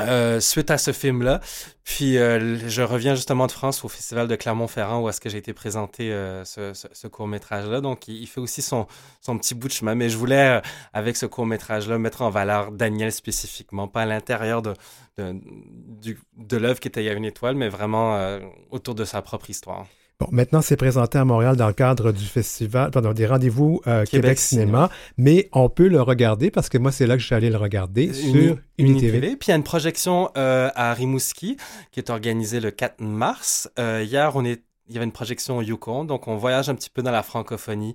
[0.00, 1.40] Euh, suite à ce film-là.
[1.84, 5.38] Puis euh, je reviens justement de France au Festival de Clermont-Ferrand où est-ce que j'ai
[5.38, 7.80] été présenté euh, ce, ce, ce court-métrage-là.
[7.80, 8.86] Donc il, il, fait aussi son,
[9.20, 9.94] son petit bout de chemin.
[9.94, 14.74] Mais je voulais, avec ce court-métrage-là, mettre en valeur Daniel spécifiquement, pas à l'intérieur de,
[15.18, 18.38] de, de l'œuvre qui était Il y a une étoile, mais vraiment
[18.70, 19.86] autour de sa propre histoire.
[20.20, 24.04] Bon, maintenant, c'est présenté à Montréal dans le cadre du festival, pardon, des rendez-vous euh,
[24.04, 27.26] Québec, Québec Cinéma, mais on peut le regarder parce que moi, c'est là que je
[27.26, 29.18] suis allé le regarder Uni, sur Unitv.
[29.18, 31.56] Puis il y a une projection euh, à Rimouski
[31.90, 33.70] qui est organisée le 4 mars.
[33.78, 36.74] Euh, hier, on est, il y avait une projection au Yukon, donc on voyage un
[36.74, 37.94] petit peu dans la francophonie.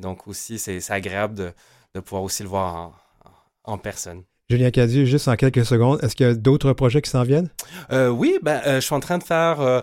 [0.00, 1.52] Donc aussi, c'est agréable de,
[1.94, 2.94] de, pouvoir aussi le voir en,
[3.64, 4.22] en personne.
[4.52, 7.48] Julien Cadieux, juste en quelques secondes, est-ce qu'il y a d'autres projets qui s'en viennent?
[7.90, 9.80] Euh, oui, ben, euh, je suis en train de faire euh,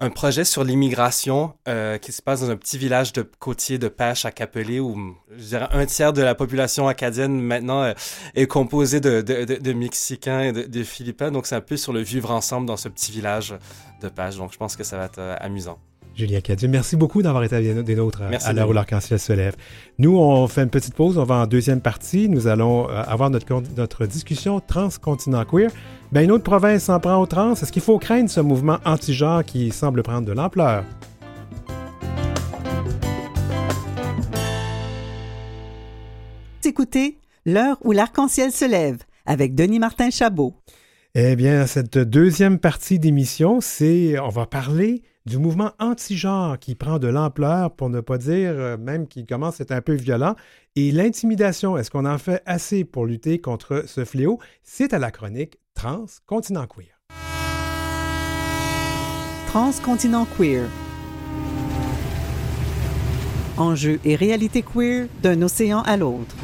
[0.00, 1.54] un projet sur l'immigration
[2.02, 5.44] qui se passe dans un petit village de côtier de pêche à Capelé où je
[5.44, 7.92] dirais un tiers de la population acadienne maintenant
[8.34, 11.30] est composée de, de, Mexicains et de Philippins.
[11.30, 13.54] Donc c'est un peu sur le vivre ensemble dans ce petit village
[14.00, 14.36] de pêche.
[14.36, 15.78] Donc je pense que ça va être amusant.
[16.18, 16.66] Julien Cadieux.
[16.66, 19.54] Merci beaucoup d'avoir été des nôtres Merci à l'heure où l'arc-en-ciel se lève.
[19.98, 21.16] Nous, on fait une petite pause.
[21.16, 22.28] On va en deuxième partie.
[22.28, 25.70] Nous allons avoir notre, notre discussion transcontinent queer.
[26.10, 27.52] Ben, une autre province s'en prend aux trans.
[27.52, 30.82] Est-ce qu'il faut craindre ce mouvement anti-genre qui semble prendre de l'ampleur?
[36.64, 40.54] Écoutez L'heure où l'arc-en-ciel se lève avec Denis Martin Chabot.
[41.14, 46.98] Eh bien, cette deuxième partie d'émission, c'est on va parler du mouvement anti-genre qui prend
[46.98, 50.34] de l'ampleur, pour ne pas dire euh, même qui commence à être un peu violent.
[50.74, 54.38] Et l'intimidation, est-ce qu'on en fait assez pour lutter contre ce fléau?
[54.64, 56.98] C'est à la chronique Transcontinent Queer.
[59.48, 60.64] Transcontinent Queer.
[63.58, 66.36] Enjeux et réalité queer d'un océan à l'autre.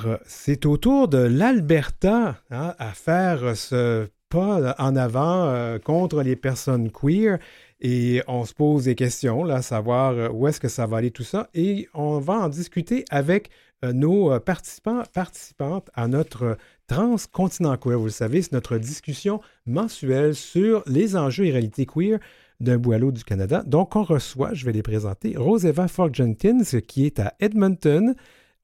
[0.00, 6.22] Alors, c'est au tour de l'Alberta hein, à faire ce pas en avant euh, contre
[6.22, 7.38] les personnes queer.
[7.80, 11.10] Et on se pose des questions, là, savoir euh, où est-ce que ça va aller
[11.10, 11.48] tout ça.
[11.54, 13.50] Et on va en discuter avec
[13.84, 17.98] euh, nos participants, participantes à notre Transcontinent Queer.
[17.98, 22.20] Vous le savez, c'est notre discussion mensuelle sur les enjeux et réalités queer
[22.60, 23.62] d'un bout à du Canada.
[23.66, 28.14] Donc, on reçoit, je vais les présenter, Roseva Ford-Jenkins, qui est à Edmonton,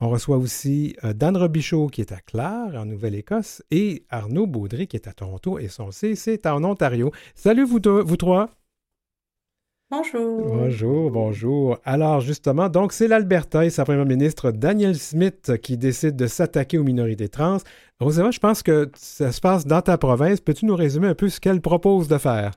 [0.01, 4.87] on reçoit aussi euh, Dan Robichaud qui est à Clare, en Nouvelle-Écosse, et Arnaud Baudry
[4.87, 7.13] qui est à Toronto, et son C, c'est en Ontario.
[7.35, 8.51] Salut vous, deux, vous trois!
[9.89, 10.49] Bonjour.
[10.49, 11.79] Bonjour, bonjour.
[11.85, 16.77] Alors justement, donc c'est l'Alberta et sa première ministre Danielle Smith qui décide de s'attaquer
[16.77, 17.59] aux minorités trans.
[18.01, 20.41] Roséva, je pense que ça se passe dans ta province.
[20.41, 22.51] Peux-tu nous résumer un peu ce qu'elle propose de faire?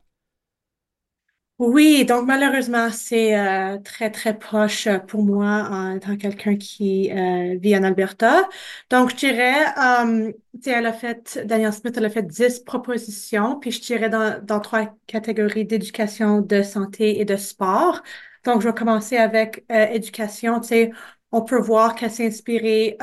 [1.60, 7.58] Oui, donc malheureusement, c'est euh, très, très proche pour moi en étant quelqu'un qui euh,
[7.60, 8.48] vit en Alberta.
[8.90, 10.32] Donc, je dirais, euh,
[10.66, 14.62] elle a fait, Danielle Smith, elle a fait 10 propositions, puis je dirais dans, dans
[14.62, 18.02] trois catégories d'éducation, de santé et de sport.
[18.46, 20.62] Donc, je vais commencer avec euh, éducation.
[20.62, 20.92] Tu sais,
[21.34, 22.98] on peut voir qu'elle s'est inspirée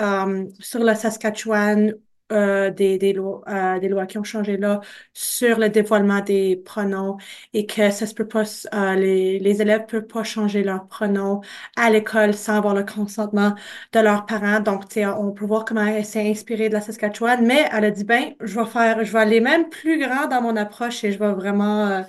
[0.60, 1.94] sur le Saskatchewan
[2.32, 4.80] euh, des, des, lois, euh, des lois qui ont changé là
[5.12, 7.16] sur le dévoilement des pronoms
[7.52, 8.42] et que ça se peut pas,
[8.74, 11.40] euh, les, les élèves peuvent pas changer leurs pronoms
[11.76, 13.54] à l'école sans avoir le consentement
[13.92, 14.60] de leurs parents.
[14.60, 17.90] Donc, tu on peut voir comment elle s'est inspirée de la Saskatchewan, mais elle a
[17.90, 21.12] dit, ben, je vais faire, je vais aller même plus grand dans mon approche et
[21.12, 22.02] je vais vraiment euh,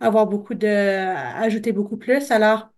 [0.00, 0.66] avoir beaucoup de,
[1.42, 2.30] ajouter beaucoup plus.
[2.30, 2.70] Alors,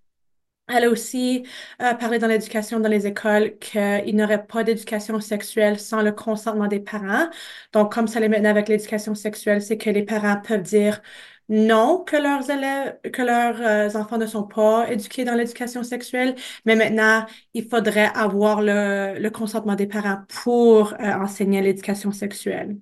[0.69, 1.47] elle a aussi
[1.81, 6.13] euh, parlé dans l'éducation dans les écoles qu'il n'y aurait pas d'éducation sexuelle sans le
[6.13, 7.29] consentement des parents.
[7.73, 11.01] Donc, comme ça l'est maintenant avec l'éducation sexuelle, c'est que les parents peuvent dire
[11.49, 16.35] non que leurs élèves, que leurs euh, enfants ne sont pas éduqués dans l'éducation sexuelle,
[16.65, 17.25] mais maintenant,
[17.55, 22.77] il faudrait avoir le, le consentement des parents pour euh, enseigner l'éducation sexuelle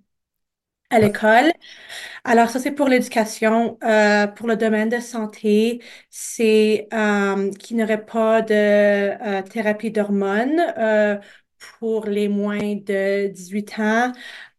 [0.90, 1.53] à l'école.
[2.25, 3.79] Alors, ça, c'est pour l'éducation.
[3.85, 9.90] Euh, pour le domaine de santé, c'est euh, qu'il n'y aurait pas de euh, thérapie
[9.90, 10.61] d'hormones
[11.81, 14.12] pour les moins de 18 ans.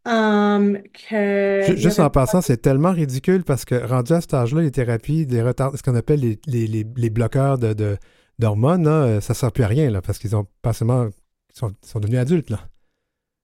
[0.07, 4.61] Um, que y Juste en passant, c'est tellement ridicule parce que rendu à cet âge-là,
[4.61, 7.97] les thérapies, des retards, ce qu'on appelle les, les, les, les bloqueurs de, de-
[8.37, 11.05] d'hormones, là, ça ne sert plus à rien là, parce qu'ils ont pas seulement
[11.55, 12.49] ils sont, ils sont devenus adultes.
[12.51, 12.59] Là.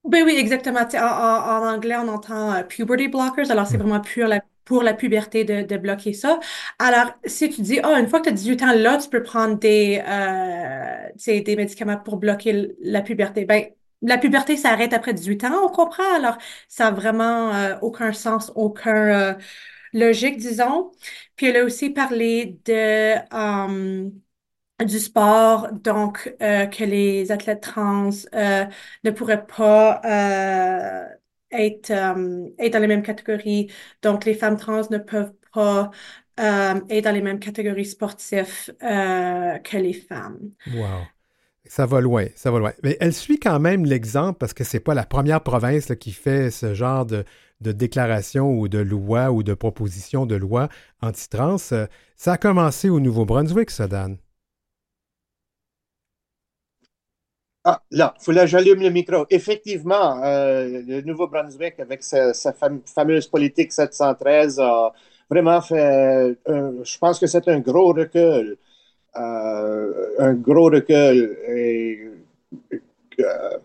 [0.03, 0.83] Ben oui, exactement.
[0.85, 3.51] Tu sais, En, en- en anglais, on entend euh, puberty blockers.
[3.51, 3.81] Alors, c'est Mm.
[3.81, 6.39] vraiment pour la, pour la puberté de, de bloquer ça.
[6.79, 9.21] Alors, si tu dis, oh, une fois que tu as 18 ans, là, tu peux
[9.23, 13.45] prendre des, euh, tu sais, des médicaments pour bloquer l- la puberté.
[13.45, 13.65] Ben,
[14.01, 16.03] la puberté s'arrête après 18 ans, on comprend.
[16.15, 16.37] Alors,
[16.67, 19.33] ça n'a vraiment euh, aucun sens, aucun euh,
[19.93, 20.91] logique, disons.
[21.35, 23.15] Puis, elle a aussi parlé de...
[24.85, 28.65] du sport, donc euh, que les athlètes trans euh,
[29.03, 31.05] ne pourraient pas euh,
[31.51, 33.71] être, dans les mêmes catégories.
[34.01, 35.91] Donc, les femmes trans ne peuvent pas
[36.37, 40.39] être dans les mêmes catégories sportives que les femmes.
[40.73, 41.05] Wow.
[41.65, 42.73] Ça va loin, ça va loin.
[42.83, 46.49] Mais elle suit quand même l'exemple parce que c'est pas la première province qui fait
[46.49, 47.23] ce genre de,
[47.61, 50.67] de déclaration ou de loi ou de proposition de loi
[51.01, 51.57] anti-trans.
[51.57, 51.87] Ça
[52.25, 54.17] a commencé au Nouveau-Brunswick, ça, Dan.
[57.63, 59.25] Ah, là, il faut que j'allume le micro.
[59.29, 64.91] Effectivement, euh, le Nouveau-Brunswick, avec sa, sa fam- fameuse politique 713, a
[65.29, 68.57] vraiment fait, un- je pense que c'est un gros recul.
[69.17, 71.37] Euh, un gros recul.
[71.49, 71.99] Et,
[73.19, 73.57] euh,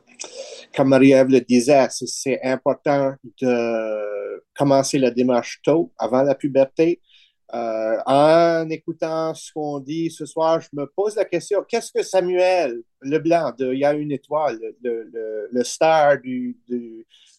[0.74, 7.00] comme Marie-Ève le disait, c'est important de commencer la démarche tôt, avant la puberté.
[7.54, 12.02] Euh, en écoutant ce qu'on dit ce soir, je me pose la question, qu'est-ce que
[12.02, 16.56] Samuel Leblanc de Il y a une étoile, le, star du,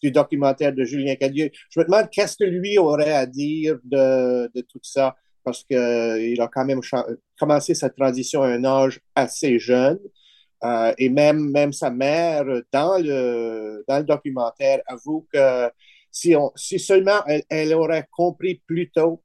[0.02, 4.80] documentaire de Julien Cadieux, je me demande qu'est-ce que lui aurait à dire de, tout
[4.82, 6.80] ça, parce qu'il a quand même
[7.38, 9.98] commencé sa transition à un âge assez jeune.
[10.64, 15.70] Euh, et même, même sa mère, dans le, dans le documentaire, avoue que
[16.10, 19.22] si, on, si seulement elle aurait compris plus tôt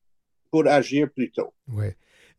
[0.54, 1.52] pour agir plus tôt.
[1.68, 1.88] Oui.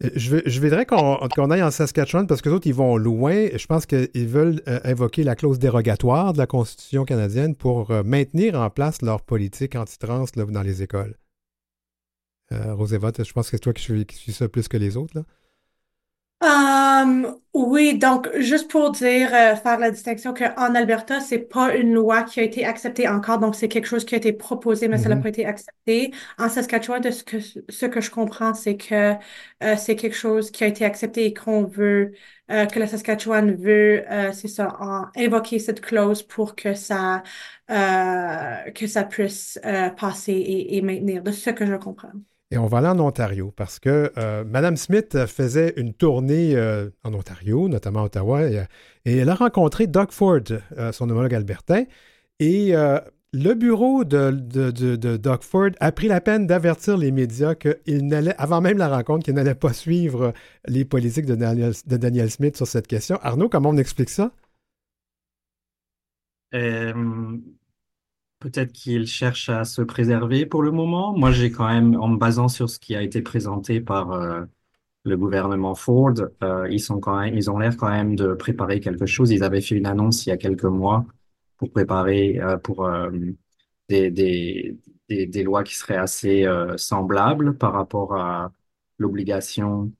[0.04, 2.96] Euh, Je, je voudrais qu'on qu'on aille en Saskatchewan parce que les autres, ils vont
[2.96, 3.48] loin.
[3.52, 8.04] Je pense qu'ils veulent euh, invoquer la clause dérogatoire de la Constitution canadienne pour euh,
[8.04, 11.16] maintenir en place leur politique anti-trans dans les écoles.
[12.52, 15.18] Euh, je pense que c'est toi qui suis, qui suis ça plus que les autres.
[15.18, 15.24] Là.
[16.44, 21.94] Euh, oui, donc juste pour dire, euh, faire la distinction qu'en Alberta, c'est pas une
[21.94, 24.98] loi qui a été acceptée encore, donc c'est quelque chose qui a été proposé, mais
[24.98, 25.22] ça n'a Mhm.
[25.22, 26.12] pas été accepté.
[26.36, 29.14] En Saskatchewan, de ce que, ce que je comprends, c'est que
[29.62, 32.12] euh, c'est quelque chose qui a été accepté et qu'on veut,
[32.50, 34.04] euh, que la Saskatchewan veut,
[34.34, 37.22] c'est ça, en- invoquer cette clause pour que ça,
[38.74, 39.58] que ça puisse
[39.96, 42.12] passer et, et maintenir, de ce que je comprends.
[42.50, 46.90] Et on va aller en Ontario parce que euh, Mme Smith faisait une tournée euh,
[47.02, 48.64] en Ontario, notamment à Ottawa, et,
[49.04, 50.40] et elle a rencontré Doug Ford,
[50.78, 51.84] euh, son homologue albertain.
[52.38, 53.00] Et euh,
[53.32, 54.30] le bureau de
[55.16, 59.24] Doug Ford a pris la peine d'avertir les médias qu'il n'allait, avant même la rencontre,
[59.24, 60.32] qu'il n'allait pas suivre
[60.68, 63.18] les politiques de Daniel, de Daniel Smith sur cette question.
[63.22, 64.32] Arnaud, comment on explique ça?
[68.44, 71.16] Peut-être qu'il cherche à se préserver pour le moment.
[71.16, 74.44] Moi, j'ai quand même, en me basant sur ce qui a été présenté par euh,
[75.04, 76.12] le gouvernement Ford,
[76.42, 79.30] euh, ils sont quand même, ils ont l'air quand même de préparer quelque chose.
[79.30, 81.06] Ils avaient fait une annonce il y a quelques mois
[81.56, 82.86] pour préparer euh, pour
[83.88, 84.76] des, des,
[85.08, 86.46] des, lois qui seraient assez
[86.76, 88.52] semblables par rapport à
[88.98, 89.90] l'obligation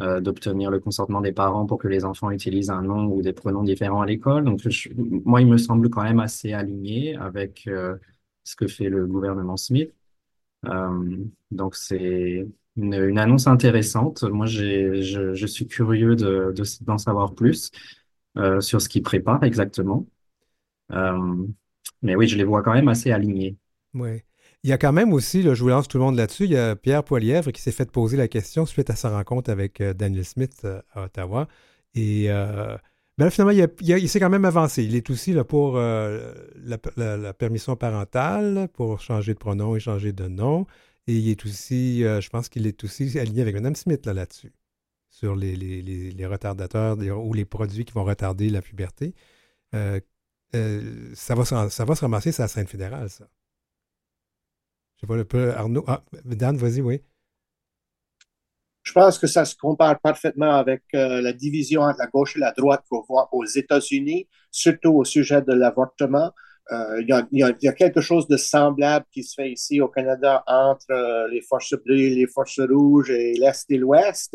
[0.00, 3.32] euh, d'obtenir le consentement des parents pour que les enfants utilisent un nom ou des
[3.32, 4.44] pronoms différents à l'école.
[4.44, 4.60] Donc,
[5.24, 7.96] moi, il me semble quand même assez aligné avec euh,
[8.42, 9.92] ce que fait le gouvernement Smith.
[10.66, 11.16] Euh,
[11.52, 14.24] donc, c'est une, annonce intéressante.
[14.24, 17.70] Moi, je, suis curieux de, de- d'en savoir plus
[18.58, 20.06] sur ce qu'il prépare exactement.
[20.90, 23.56] Mais oui, je les vois quand même assez alignés.
[23.94, 24.22] Oui.
[24.64, 26.56] Il y a quand même aussi, je vous lance tout le monde là-dessus, il y
[26.56, 30.24] a Pierre Poilièvre qui s'est fait poser la question suite à sa rencontre avec Daniel
[30.24, 31.48] Smith à Ottawa.
[31.94, 32.28] Et
[33.18, 34.82] ben finalement, il, s'est quand même avancé.
[34.82, 40.28] Il est aussi là pour la, permission parentale, pour changer de pronom et changer de
[40.28, 40.66] nom.
[41.06, 44.52] Et il est aussi, je pense qu'il est aussi aligné avec Mme Smith là-dessus
[45.14, 49.14] sur les, retardateurs ou les produits qui vont retarder la puberté.
[49.74, 50.00] Euh,
[50.54, 53.28] euh, ça, va se, ça va se ramasser sur la scène fédérale, ça.
[55.86, 56.02] Ah.
[58.82, 62.40] Je pense que ça se compare parfaitement avec euh, la division entre la gauche et
[62.40, 66.32] la droite qu'on voit aux États-Unis, surtout au sujet de l'avortement.
[66.70, 71.42] Il y, a quelque chose de semblable qui se fait ici au Canada entre les
[71.42, 74.34] forces bleues, les forces rouges et l'Est et l'Ouest.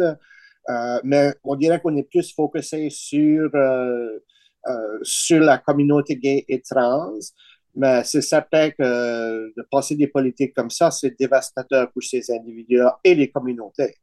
[0.70, 4.20] Euh, mais on dirait qu'on est plus focusé sur, euh,
[4.68, 7.14] euh, sur la communauté gay et trans.
[7.80, 12.82] Mais c'est certain que de passer des politiques comme ça, c'est dévastateur pour ces individus
[13.04, 13.96] et les communautés.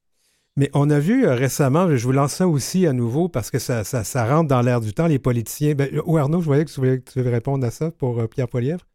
[0.57, 3.85] Mais on a vu récemment, je vous lance ça aussi à nouveau parce que ça,
[3.85, 5.74] ça, rentre dans l'air du temps, les politiciens.
[5.74, 8.87] Ben, ou Arnaud, je voyais que tu voulais, tu répondre à ça pour Pierre Poilievre.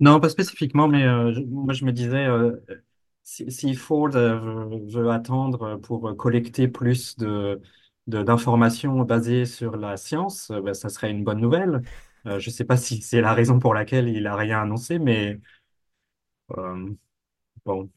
[0.00, 1.06] Non, pas spécifiquement, mais
[1.46, 2.26] moi je me disais,
[3.24, 7.60] si, Ford euh, veut, attendre pour collecter plus de,
[8.06, 11.82] d'informations basées sur la science, euh, ben, ça serait une bonne nouvelle.
[12.26, 14.98] Euh, je ne sais pas si c'est la raison pour laquelle il n'a rien annoncé,
[14.98, 15.40] mais
[16.48, 17.90] bon,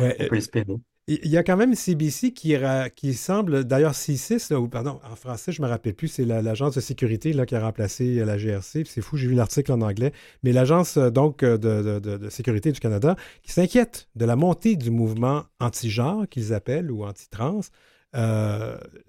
[0.00, 0.76] on peut espérer.
[1.06, 2.56] Il y a quand même CBC qui,
[2.96, 6.76] qui semble, d'ailleurs C6, ou pardon, en français, je ne me rappelle plus, c'est l'agence
[6.76, 8.84] de sécurité là, qui a remplacé euh, la GRC.
[8.86, 10.12] C'est fou, j'ai vu l'article en anglais.
[10.44, 14.90] Mais l'agence euh, donc euh, de, sécurité du Canada qui s'inquiète de la montée du
[14.90, 17.60] mouvement anti-genre qu'ils appellent ou anti-trans.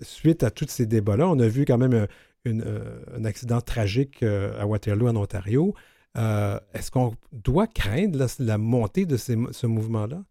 [0.02, 2.08] suite à tous ces débats-là, on a vu quand même
[2.46, 5.74] un accident tragique à Waterloo en Ontario.
[6.16, 10.24] Est-ce qu'on doit craindre la, montée de ce mouvement-là?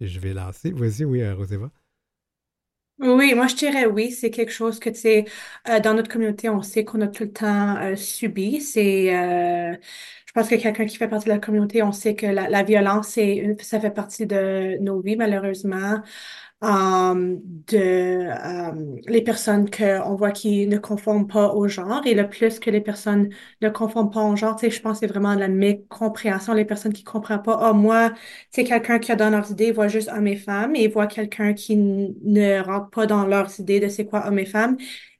[0.00, 0.70] Je vais lancer.
[0.70, 1.70] Vas-y, oui, euh, Roséva.
[3.00, 5.24] Oui, moi je dirais oui, c'est quelque chose que tu sais,
[5.68, 8.60] euh, dans notre communauté, on sait qu'on a tout le temps euh, subi.
[8.60, 9.06] C'est,
[10.26, 13.18] je pense que quelqu'un qui fait partie de la communauté, on sait que la, violence,
[13.60, 16.02] ça fait partie de nos vies, malheureusement.
[16.60, 22.28] Um, de um, les personnes qu'on voit qui ne conforment pas au genre et le
[22.28, 23.28] plus que les personnes
[23.60, 26.54] ne conforment pas au genre, tu sais, je pense que c'est vraiment de la mécompréhension,
[26.54, 28.12] les personnes qui comprennent pas, ah, moi,
[28.50, 31.54] c'est quelqu'un qui a dans leurs idées voit juste hommes et femmes et voit quelqu'un
[31.54, 34.76] qui ne rentre pas dans leurs idées de c'est quoi hommes et femmes.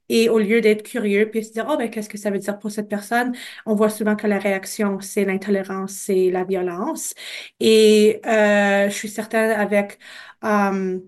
[0.08, 2.58] Et au lieu d'être curieux puis se dire, oh, ben, qu'est-ce que ça veut dire
[2.58, 3.32] pour cette personne?
[3.66, 7.14] On voit souvent que la réaction, c'est l'intolérance, c'est la violence.
[7.60, 9.98] Et euh, je suis certaine avec,
[10.42, 11.02] um,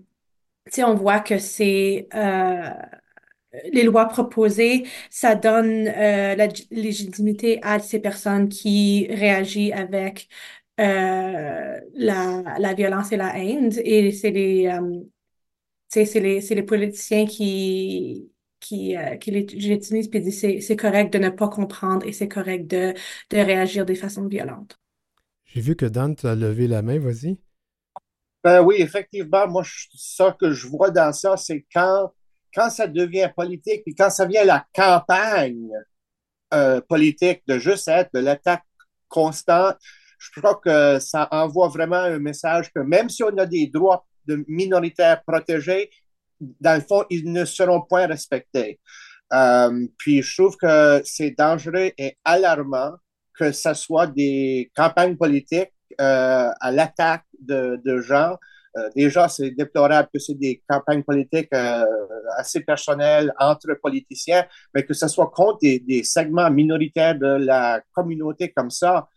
[0.79, 2.69] on voit que c'est euh,
[3.73, 10.29] les lois proposées, ça donne euh, la légitimité à ces personnes qui réagissent avec
[10.79, 13.71] euh, la, la, violence et la haine.
[13.83, 14.69] Et c'est les,
[15.89, 21.29] c'est les, les, politiciens qui, qui, qui les légitimisent et disent c'est correct de ne
[21.29, 22.93] pas comprendre et c'est correct de,
[23.29, 24.79] de réagir de façon violente.
[25.43, 27.37] J'ai vu que Dante a levé la main, vas-y.
[28.43, 29.63] Ben oui, effectivement, moi,
[29.95, 32.11] ça que je vois dans ça, c'est quand,
[32.53, 35.69] quand ça devient politique, et quand ça vient la campagne
[36.53, 38.63] euh, politique de juste être de l'attaque
[39.07, 39.77] constante,
[40.17, 44.05] je crois que ça envoie vraiment un message que même si on a des droits
[44.25, 45.89] de minoritaires protégés,
[46.39, 48.79] dans le fond, ils ne seront point respectés.
[49.33, 52.93] Euh, puis je trouve que c'est dangereux et alarmant
[53.37, 58.37] que ce soit des campagnes politiques à l'attaque de, gens.
[58.77, 61.85] Euh, déjà, c'est déplorable que c'est des campagnes politiques euh,
[62.37, 68.51] assez personnelles entre politiciens, mais que ce soit contre des, segments minoritaires de la communauté
[68.51, 69.07] comme ça,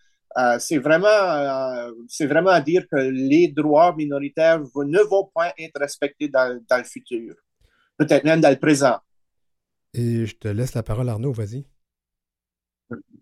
[0.58, 6.28] c'est vraiment, c'est vraiment à dire que les droits minoritaires ne vont pas être respectés
[6.28, 7.36] dans le futur,
[7.96, 8.98] peut-être même dans le présent.
[9.94, 11.64] Et je te laisse la parole, Arnaud, vas-y.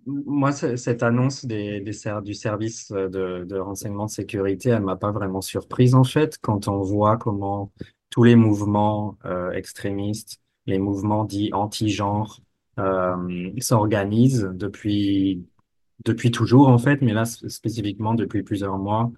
[0.06, 5.94] Moi, cette annonce du service de, de, renseignement de sécurité, elle m'a pas vraiment surprise
[5.94, 7.72] en fait, quand on voit comment
[8.10, 12.40] tous les mouvements euh, extrémistes, les mouvements dits anti-genre
[12.78, 15.46] euh, s'organisent depuis,
[16.04, 19.12] depuis toujours en fait, mais là spécifiquement depuis plusieurs mois,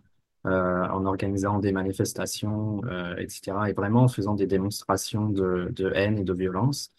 [0.46, 2.82] euh, en organisant des manifestations,
[3.16, 3.56] etc.
[3.68, 6.90] Et vraiment en faisant des démonstrations de, de haine et de violence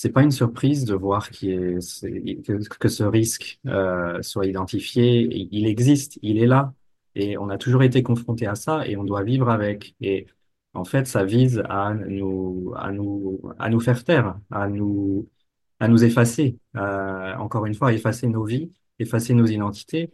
[0.00, 5.28] c'est pas une surprise de voir que, ce risque euh, soit identifié.
[5.52, 6.72] Il existe, il est là,
[7.14, 9.94] et on a toujours été confronté à ça, et on doit vivre avec.
[10.00, 10.26] Et
[10.72, 15.28] en fait, ça vise à nous, à nous, à nous faire taire, à nous,
[15.80, 20.10] à nous effacer, euh, encore une fois, effacer nos vies, effacer nos identités.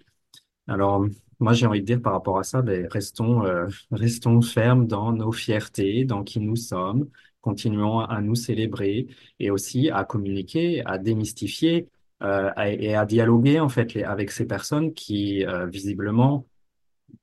[0.66, 1.07] Alors,
[1.39, 5.12] moi, j'ai envie de dire par rapport à ça, ben, restons, euh, restons fermes dans
[5.12, 7.09] nos fiertés, dans qui nous sommes,
[7.47, 9.07] continuons à nous célébrer
[9.38, 11.88] et aussi à communiquer, à démystifier
[12.24, 16.44] euh, et à dialoguer en fait avec ces personnes qui euh, visiblement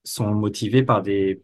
[0.06, 1.44] sont motivées par des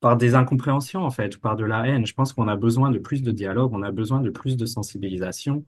[0.00, 2.06] par, des incompréhensions en fait, par de la haine.
[2.06, 4.66] Je pense qu'on a besoin de plus de dialogue, on a besoin de plus de
[4.66, 5.64] sensibilisation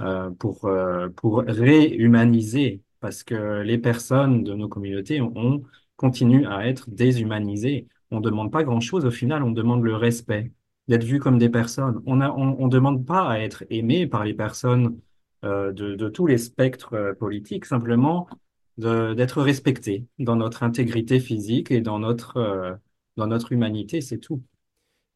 [0.00, 0.68] euh, pour
[1.16, 5.62] pour réhumaniser, parce que les personnes de nos communautés ont
[5.96, 7.88] continuent à être déshumanisées.
[8.10, 10.52] On demande pas grand-chose au final, on demande le respect,
[10.88, 12.02] d'être vu comme des personnes.
[12.06, 14.98] On on demande pas à être aimé par les personnes
[15.44, 18.28] euh, de, tous les spectres euh, politiques, simplement
[18.76, 22.74] d'être respecté dans notre intégrité physique et dans notre euh,
[23.16, 24.42] dans notre humanité, c'est tout.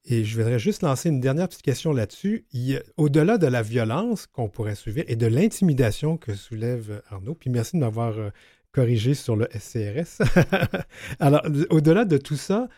[0.05, 2.47] Et je voudrais juste lancer une dernière petite question là-dessus.
[2.97, 7.77] Au-delà de la violence qu'on pourrait suivre et de l'intimidation que soulève Arnaud, puis merci
[7.77, 8.15] de m'avoir
[8.73, 10.23] corrigé sur le SCRS.
[11.21, 12.69] Alors, au-delà de tout ça,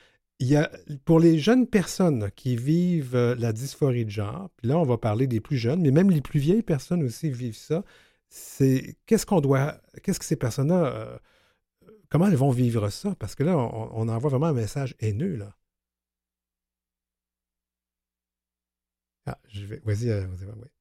[0.40, 0.70] il y a
[1.04, 4.98] pour les jeunes personnes qui vivent euh, la dysphorie de genre, puis là, on va
[4.98, 7.84] parler des plus jeunes, mais même les plus vieilles personnes aussi vivent ça.
[8.28, 11.18] C'est qu'est-ce qu'on doit, qu'est-ce que ces personnes-là, euh,
[12.10, 13.14] comment elles vont vivre ça?
[13.16, 15.56] Parce que là, on, envoie vraiment un message haineux, là.
[19.26, 19.80] Ah, je vais.
[19.84, 20.73] Vas-y, euh, vas-y, ouais.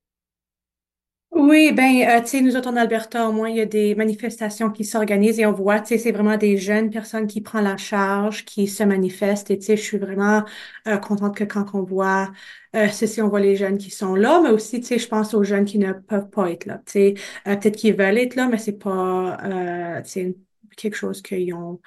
[1.35, 3.95] Oui, ben, euh, tu sais, nous autres en Alberta, au moins, il y a des
[3.95, 7.63] manifestations qui s'organisent et on voit, tu sais, c'est vraiment des jeunes personnes qui prennent
[7.63, 9.49] la charge, qui se manifestent.
[9.49, 10.43] Et tu sais, je suis vraiment
[10.87, 12.31] euh, contente que quand on voit
[12.75, 15.33] euh, ceci, on voit les jeunes qui sont là, mais aussi, tu sais, je pense
[15.33, 16.77] aux jeunes qui ne peuvent pas être là.
[16.85, 17.13] Tu sais,
[17.47, 20.35] Euh, peut-être qu'ils veulent être là, mais c'est pas, euh, tu sais,
[20.77, 21.81] quelque chose qu'ils ont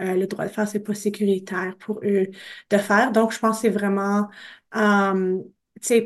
[0.00, 0.68] euh, le droit de faire.
[0.68, 2.28] C'est pas sécuritaire pour eux
[2.70, 3.12] de faire.
[3.12, 4.28] Donc, je pense que c'est vraiment
[4.76, 5.38] euh,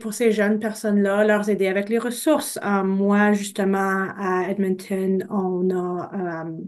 [0.00, 2.58] pour ces jeunes personnes-là, leur aider avec les ressources.
[2.64, 6.10] Euh, moi, justement, à Edmonton, on a
[6.48, 6.64] euh,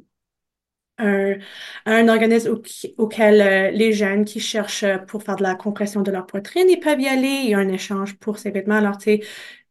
[0.99, 1.35] un,
[1.87, 2.63] un organisme au-
[3.03, 6.81] auquel euh, les jeunes qui cherchent pour faire de la compression de leur poitrine, ils
[6.81, 7.41] peuvent y aller.
[7.45, 8.77] Il y a un échange pour ces vêtements.
[8.77, 9.21] Alors, tu sais,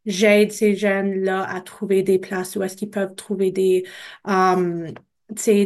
[0.06, 3.86] j'aide ces jeunes-là à trouver des places où est-ce qu'ils peuvent trouver des,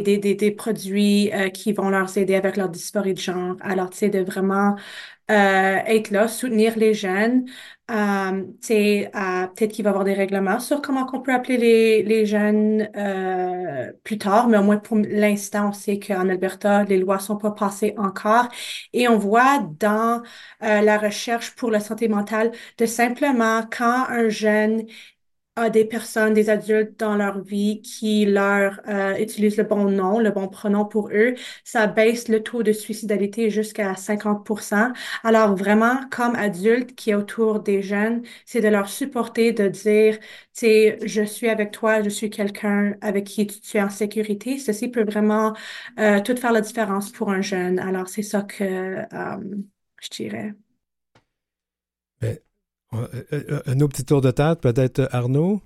[0.18, 3.56] des, des produits qui vont leur aider avec leur dysphorie de genre.
[3.60, 4.76] Alors, tu sais, de vraiment
[5.32, 7.46] être là, soutenir les jeunes.
[7.90, 12.02] Euh, euh, peut-être qu'il va y avoir des règlements sur comment on peut appeler les,
[12.04, 16.98] les jeunes euh, plus tard, mais au moins pour l'instant, on sait qu'en Alberta, les
[16.98, 18.46] lois sont pas passées encore.
[18.92, 20.22] Et on voit dans
[20.62, 24.84] euh, la recherche pour la santé mentale de simplement quand un jeune
[25.60, 30.18] à des personnes, des adultes dans leur vie qui leur euh, utilisent le bon nom,
[30.18, 31.34] le bon pronom pour eux,
[31.64, 34.92] ça baisse le taux de suicidalité jusqu'à 50%.
[35.24, 40.18] Alors vraiment, comme adulte qui est autour des jeunes, c'est de leur supporter, de dire,
[40.18, 44.58] tu sais, je suis avec toi, je suis quelqu'un avec qui tu, es en sécurité.
[44.58, 45.54] Ceci peut vraiment
[45.98, 47.78] euh, tout faire la différence pour un jeune.
[47.78, 49.36] Alors c'est ça que euh,
[50.00, 50.54] je dirais.
[52.92, 55.60] Un autre petit tour de tête, peut-être Arnaud,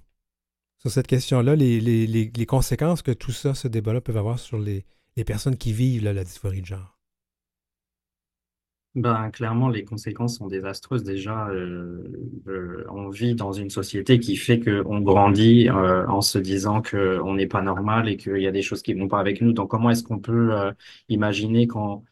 [0.84, 4.84] sur cette question-là, les, conséquences que tout ça, ce débat-là, peuvent avoir sur les,
[5.24, 6.98] personnes qui vivent la dysphorie de genre?
[8.94, 11.02] Ben, clairement, les conséquences sont désastreuses.
[11.02, 12.02] Déjà, euh,
[12.48, 17.34] euh, on vit dans une société qui fait qu'on grandit euh, en se disant qu'on
[17.34, 19.52] n'est pas normal et qu'il y a des choses qui vont pas avec nous.
[19.52, 20.70] Donc, comment est-ce qu'on peut euh,
[21.08, 22.04] imaginer qu'en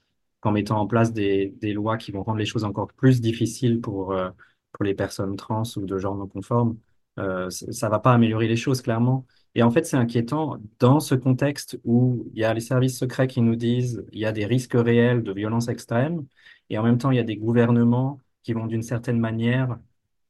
[0.50, 4.30] mettant en place des, lois qui vont rendre les choses encore plus difficiles pour, euh,
[4.72, 6.76] pour les personnes trans ou de genre non conforme,
[7.18, 9.26] euh, ça va pas améliorer les choses, clairement.
[9.54, 13.26] Et en fait, c'est inquiétant dans ce contexte où il y a les services secrets
[13.26, 16.26] qui nous disent il y a des risques réels de violence extrême.
[16.70, 19.78] Et en même temps, il y a des gouvernements qui vont d'une certaine manière,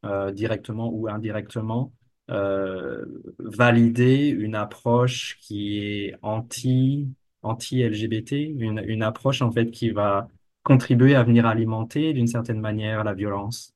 [0.05, 1.93] euh, directement ou indirectement,
[2.31, 3.05] euh,
[3.39, 7.09] valider une approche qui est anti,
[7.43, 10.29] anti-LGBT, une, une approche en fait qui va
[10.63, 13.72] contribuer à venir alimenter d'une certaine manière la violence.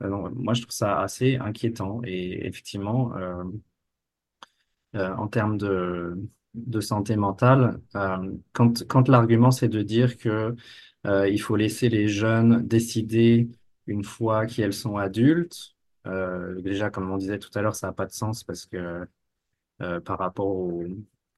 [0.00, 3.42] Moi, je trouve ça assez inquiétant et effectivement, euh,
[4.94, 6.18] euh, en termes de,
[6.54, 10.54] de santé mentale, euh, quand, quand l'argument c'est de dire que
[11.06, 13.48] euh, il faut laisser les jeunes décider
[13.86, 15.74] une fois qu'elles sont adultes,
[16.06, 19.06] euh, déjà comme on disait tout à l'heure, ça n'a pas de sens parce que
[19.82, 20.84] euh, par rapport au,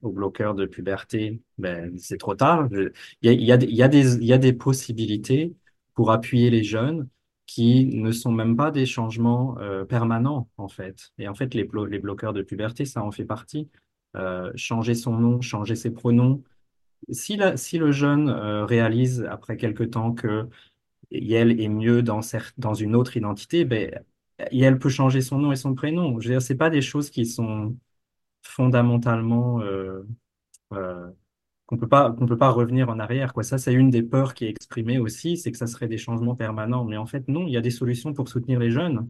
[0.02, 2.68] au bloqueur de puberté, ben, c'est trop tard.
[2.72, 2.92] Il
[3.22, 5.54] y a, il y a des, il y a des possibilités
[5.94, 7.08] pour appuyer les jeunes
[7.53, 11.11] qui ne sont même pas des changements euh, permanents, en fait.
[11.18, 13.68] Et en fait, les, blo- les bloqueurs de puberté, ça en fait partie.
[14.16, 16.44] Euh, changer son nom, changer ses pronoms.
[17.11, 20.48] Si, la, si le jeune euh, réalise après quelque temps que
[21.11, 22.20] elle est mieux dans,
[22.57, 23.98] dans une autre identité, ben,
[24.38, 26.20] elle peut changer son nom et son prénom.
[26.20, 27.76] Je veux dire, c'est pas des choses qui sont
[28.42, 29.61] fondamentalement
[31.70, 33.32] qu'on peut pas qu'on peut pas revenir en arrière.
[33.32, 33.44] Quoi.
[33.44, 36.34] Ça, c'est une des peurs qui est exprimée aussi, c'est que ça serait des changements
[36.34, 36.84] permanents.
[36.84, 39.08] Mais en fait, non, il y a des solutions pour soutenir les jeunes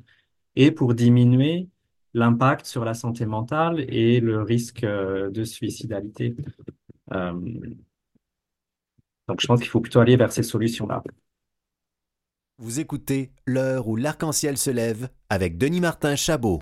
[0.56, 1.68] et pour diminuer
[2.12, 6.36] l'impact sur la santé mentale et le risque euh, de suicidalité.
[7.12, 7.32] Euh,
[9.26, 11.02] donc, je pense qu'il faut plutôt aller vers ces solutions-là.
[12.58, 16.58] Vous écoutez L'heure où l'arc-en-ciel se lève avec Denis Martin Chabot.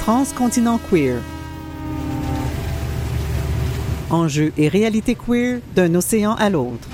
[0.00, 1.22] Transcontinent queer.
[4.12, 6.86] Enjeux et réalité queer d'un océan à l'autre.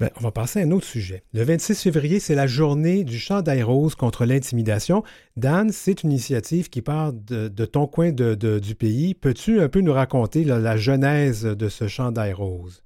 [0.00, 1.22] Ben, on va passer à un autre sujet.
[1.32, 5.04] Le 26 février, c'est la journée du chandail rose contre l'intimidation.
[5.36, 9.14] Dan, c'est une initiative qui part de, ton coin du pays.
[9.14, 12.82] Peux-tu un peu nous raconter la genèse de ce chandail rose?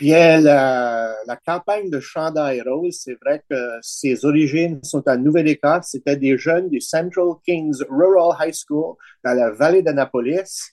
[0.00, 5.88] Bien, la, campagne de chandail rose, c'est vrai que ses origines sont à Nouvelle-Écosse.
[5.90, 10.72] C'était des jeunes du Central Kings Rural High School dans la vallée d'Annapolis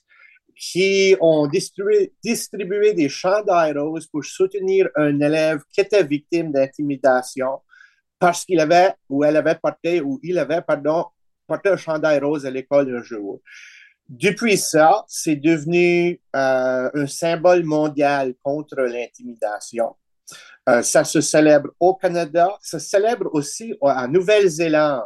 [0.56, 7.60] qui ont distribué, distribué des chandails roses pour soutenir un élève qui était victime d'intimidation
[8.18, 11.04] parce qu'il avait ou elle avait porté ou il avait, pardon,
[11.46, 13.42] porté un chandail rose à l'école un jour.
[14.08, 19.96] Depuis ça, c'est devenu euh, un symbole mondial contre l'intimidation.
[20.68, 25.04] Euh, ça se célèbre au Canada, ça se célèbre aussi en Nouvelle-Zélande.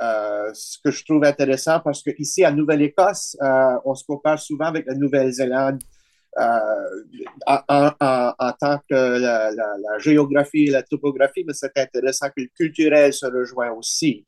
[0.00, 3.36] Euh, ce que je trouve intéressant parce qu'ici, à Nouvelle-Écosse,
[3.84, 5.80] on se compare souvent avec la Nouvelle-Zélande
[7.46, 13.72] en, tant que la, géographie la topographie, mais c'est intéressant que le culturel se rejoint
[13.72, 14.24] aussi.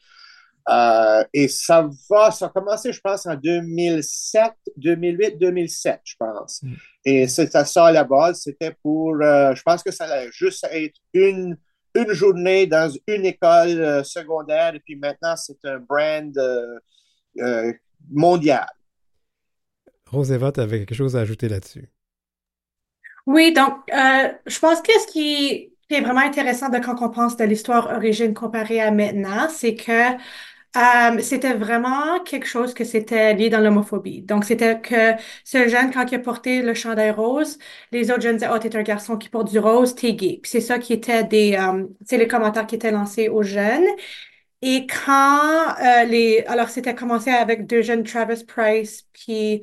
[1.33, 6.63] Et ça va, ça a commencé, je pense, en 2007, 2008, 2007, je pense.
[6.63, 6.75] Mm.
[7.05, 10.99] Et c'était ça à la base, c'était pour, je pense que ça allait juste être
[11.13, 11.57] une
[11.95, 16.79] une journée dans une école euh, secondaire et puis maintenant c'est un brand euh,
[17.39, 17.73] euh,
[18.11, 18.67] mondial.
[20.07, 21.89] Roseva, tu avais quelque chose à ajouter là-dessus?
[23.27, 27.45] Oui, donc je pense que ce qui est vraiment intéressant de quand on pense de
[27.45, 30.13] l'histoire origine comparée à maintenant, c'est que
[30.77, 34.23] euh, c'était vraiment quelque chose que c'était lié dans l'homophobie.
[34.23, 35.13] Donc, c'était que
[35.45, 37.59] ce jeune, quand il a porté le chandail rose,
[37.93, 40.39] les autres jeunes disaient, oh, t'es un garçon qui porte du rose, t'es gay.
[40.43, 43.85] Puis c'est ça qui était des, euh, c'est les commentaires qui étaient lancés aux jeunes.
[44.63, 49.63] Et quand euh, les, alors c'était commencé avec deux jeunes, Travis Price, puis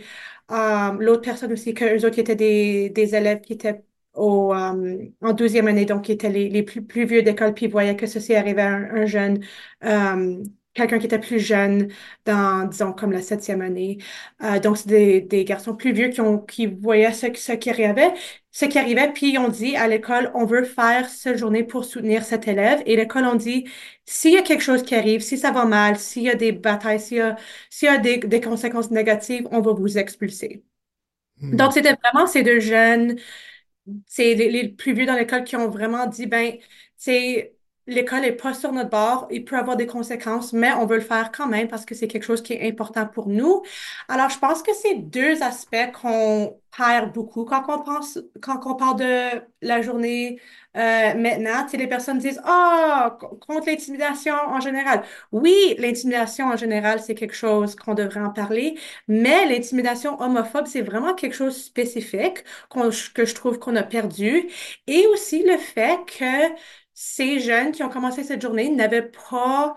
[0.51, 3.81] euh, l'autre personne aussi, que eux autres qui étaient des, des élèves qui étaient
[4.13, 7.67] au, euh, en douzième année, donc qui étaient les, les plus, plus vieux d'école, puis
[7.67, 9.39] voyaient que ceci arrivait à un, un jeune
[9.85, 10.43] euh,
[10.73, 11.89] quelqu'un qui était plus jeune
[12.25, 13.97] dans, disons, comme la septième année.
[14.43, 17.69] Euh, donc, c'est des, des, garçons plus vieux qui, ont, qui voyaient ce, ce qui
[17.69, 18.13] arrivait,
[18.51, 21.85] ce qui arrivait, puis ils ont dit à l'école, on veut faire cette journée pour
[21.85, 22.81] soutenir cet élève.
[22.85, 23.65] Et l'école ont dit,
[24.05, 26.51] s'il y a quelque chose qui arrive, si ça va mal, s'il y a des
[26.51, 27.35] batailles, s'il y a,
[27.69, 30.63] s'il y a des, des conséquences négatives, on va vous expulser.
[31.41, 31.55] Hmm.
[31.55, 33.17] Donc, c'était vraiment ces deux jeunes,
[34.07, 36.53] c'est les, les, plus vieux dans l'école qui ont vraiment dit, ben,
[36.97, 37.55] c'est
[37.89, 41.01] l'école n'est pas sur notre bord, il peut avoir des conséquences, mais on veut le
[41.01, 43.63] faire quand même parce que c'est quelque chose qui est important pour nous.
[44.07, 48.75] Alors, je pense que c'est deux aspects qu'on perd beaucoup quand on pense, quand on
[48.75, 50.39] parle de la journée
[50.77, 51.63] euh, maintenant.
[51.63, 55.03] Tu sais, les personnes disent, ah, oh, contre l'intimidation en général.
[55.31, 58.77] Oui, l'intimidation en général, c'est quelque chose qu'on devrait en parler,
[59.07, 62.43] mais l'intimidation homophobe, c'est vraiment quelque chose spécifique
[63.13, 64.47] que je trouve qu'on a perdu.
[64.87, 66.53] Et aussi le fait que
[67.01, 69.75] ces jeunes qui ont commencé cette journée n'avaient pas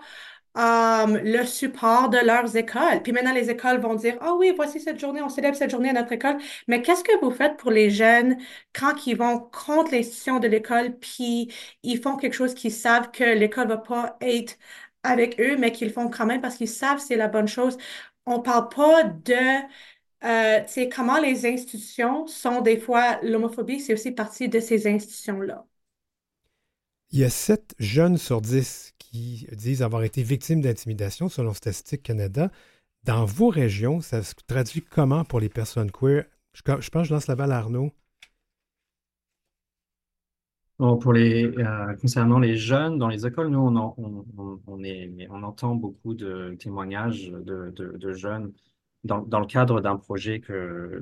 [0.55, 3.01] le support de leurs écoles.
[3.03, 5.71] Puis maintenant, les écoles vont dire, ah oh oui, voici cette journée, on célèbre cette
[5.71, 6.37] journée à notre école.
[6.67, 8.37] Mais qu'est-ce que vous faites pour les jeunes
[8.73, 11.51] quand ils vont contre l'institution de l'école, puis
[11.83, 14.57] ils font quelque chose qu'ils savent que l'école va pas être
[15.03, 17.77] avec eux, mais qu'ils font quand même parce qu'ils savent c'est la bonne chose?
[18.25, 19.35] On parle pas de
[20.25, 20.61] euh,
[20.93, 25.65] comment les institutions sont des fois, l'homophobie, c'est aussi partie de ces institutions-là.
[27.13, 32.01] Il y a 7 jeunes sur 10 qui disent avoir été victimes d'intimidation selon Statistique
[32.01, 32.49] Canada.
[33.03, 36.25] Dans vos régions, ça se traduit comment pour les personnes queer?
[36.53, 37.91] Je, pense que je lance la balle à Arnaud.
[40.79, 47.29] pour les, euh, concernant les jeunes dans les écoles, nous, on, entend beaucoup de témoignages
[47.29, 48.51] de, jeunes
[49.03, 50.41] dans, le cadre d'un projet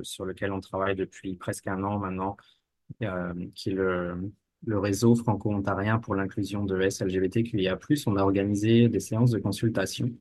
[0.02, 2.36] sur lequel on travaille depuis presque un an maintenant,
[3.02, 4.30] euh, qui le,
[4.66, 10.12] le réseau franco-ontarien pour l'inclusion de SLGBTQIA+, on a organisé des séances de consultation.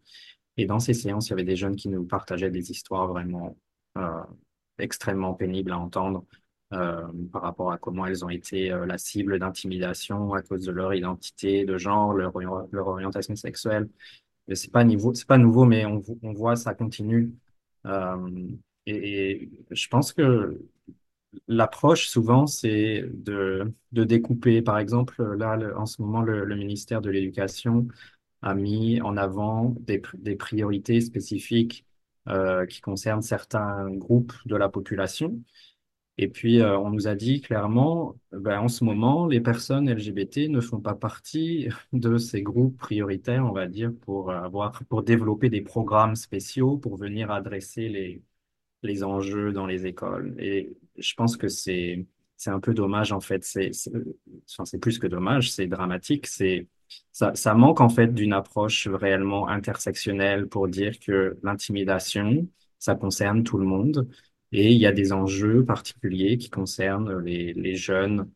[0.57, 3.57] Et dans ces séances, il y avait des jeunes qui nous partageaient des histoires vraiment
[3.99, 4.23] euh,
[4.79, 6.25] extrêmement pénibles à entendre.
[6.71, 11.65] par rapport à comment elles ont été la cible d'intimidation à cause de leur identité
[11.65, 12.33] de genre, leur,
[12.87, 13.89] orientation sexuelle.
[14.53, 14.85] C'est pas
[15.29, 17.33] pas nouveau, mais on, on voit ça continue.
[18.87, 20.59] Et, je pense que
[21.49, 24.63] l'approche, souvent, c'est de, découper.
[24.63, 27.89] Par exemple, là, en ce moment, le, ministère de l'Éducation
[28.43, 31.85] a mis en avant des, des priorités spécifiques
[32.29, 35.43] euh, qui concernent certains groupes de la population.
[36.19, 40.49] Et puis, euh, on nous a dit clairement, ben, en ce moment, les personnes LGBT
[40.51, 45.49] ne font pas partie de ces groupes prioritaires, on va dire, pour avoir, pour développer
[45.51, 48.23] des programmes spéciaux, pour venir adresser les,
[48.83, 50.35] les enjeux dans les écoles.
[50.39, 52.07] Et je pense que c'est
[52.37, 53.45] c'est un peu dommage en fait.
[53.45, 53.71] C'est
[54.51, 56.27] enfin, c'est plus que dommage, c'est dramatique.
[56.27, 56.69] C'est
[57.13, 63.45] ça, ça manque en fait d'une approche réellement intersectionnelle pour dire que l'intimidation, ça concerne
[63.45, 64.09] tout le monde
[64.53, 68.31] et il y a des enjeux particuliers qui concernent les, les jeunes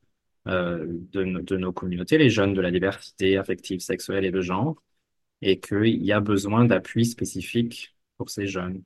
[0.47, 4.77] euh, de, de nos communautés, les jeunes de la diversité affective, sexuelle et de genre,
[5.43, 8.83] et qu'il y a besoin d'appui spécifique pour ces jeunes.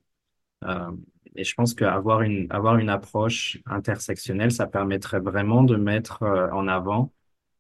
[0.65, 0.91] Euh,
[1.39, 6.51] et je pense qu'avoir une, avoir une approche intersectionnelle, ça permettrait vraiment de mettre euh,
[6.51, 7.13] en avant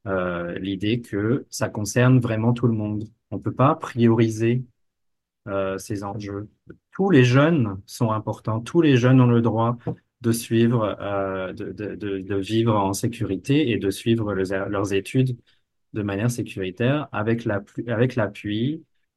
[0.06, 3.04] euh, l'idée que ça concerne vraiment tout le monde.
[3.30, 4.64] On ne peut pas prioriser
[5.46, 6.48] euh, ces enjeux.
[6.92, 8.60] Tous les jeunes sont importants.
[8.60, 9.78] Tous les jeunes ont le droit
[10.22, 10.96] de suivre,
[11.54, 15.38] de, de, de, vivre en sécurité et de suivre leurs études
[15.92, 18.18] de manière sécuritaire avec l'appui avec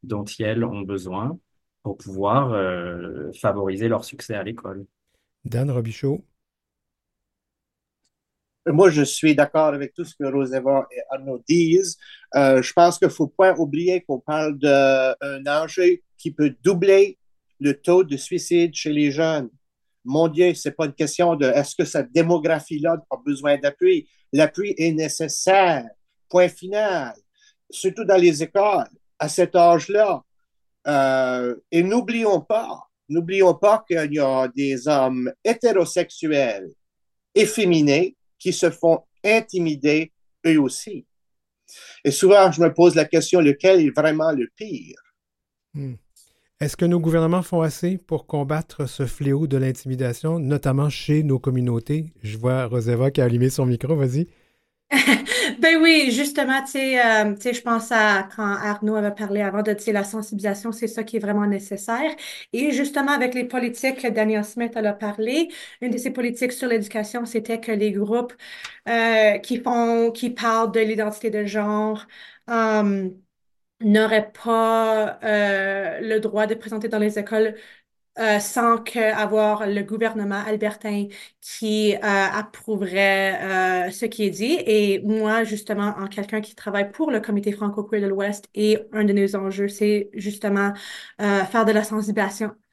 [0.03, 1.39] dont ils ont besoin
[1.84, 4.86] pour pouvoir euh, favoriser leur succès à l'école.
[5.43, 6.23] Dan Robichaud.
[8.67, 11.97] Moi, je suis d'accord avec tout ce que Roseva et Arnaud disent.
[12.36, 17.17] Euh, je pense qu'il ne faut pas oublier qu'on parle d'un enjeu qui peut doubler
[17.59, 19.49] le taux de suicide chez les jeunes.
[20.03, 24.07] Mon Dieu, ce n'est pas une question de est-ce que cette démographie-là a besoin d'appui.
[24.32, 25.88] L'appui est nécessaire.
[26.29, 27.15] Point final.
[27.69, 28.88] Surtout dans les écoles.
[29.17, 30.23] À cet âge-là,
[30.88, 36.69] euh, et n'oublions pas, n'oublions pas qu'il y a des hommes hétérosexuels
[37.36, 40.11] efféminés qui se font intimider
[40.45, 41.05] eux aussi.
[42.03, 44.97] Et souvent, je me pose la question, lequel est vraiment le pire?
[45.73, 45.93] Hmm.
[46.59, 51.39] Est-ce que nos gouvernements font assez pour combattre ce fléau de l'intimidation, notamment chez nos
[51.39, 52.13] communautés?
[52.21, 54.27] Je vois Roseva qui a allumé son micro, vas-y.
[55.59, 59.41] Ben oui, justement, tu sais, euh, tu sais, je pense à quand Arnaud avait parlé
[59.41, 62.11] avant de, la sensibilisation, c'est ça qui est vraiment nécessaire.
[62.51, 65.49] Et justement, avec les politiques que Daniel Smith a parlé,
[65.81, 68.33] une de ces politiques sur l'éducation, c'était que les groupes
[68.89, 72.05] euh, qui font, qui parlent de l'identité de genre,
[72.49, 73.09] euh,
[73.81, 77.55] n'auraient pas le droit de présenter dans les écoles
[78.20, 81.07] euh, sans qu'avoir le gouvernement albertain
[81.39, 84.57] qui euh, approuverait euh, ce qui est dit.
[84.66, 89.05] Et moi, justement, en quelqu'un qui travaille pour le comité franco-queer de l'Ouest, et un
[89.05, 90.74] de nos enjeux, c'est justement
[91.20, 91.84] faire de la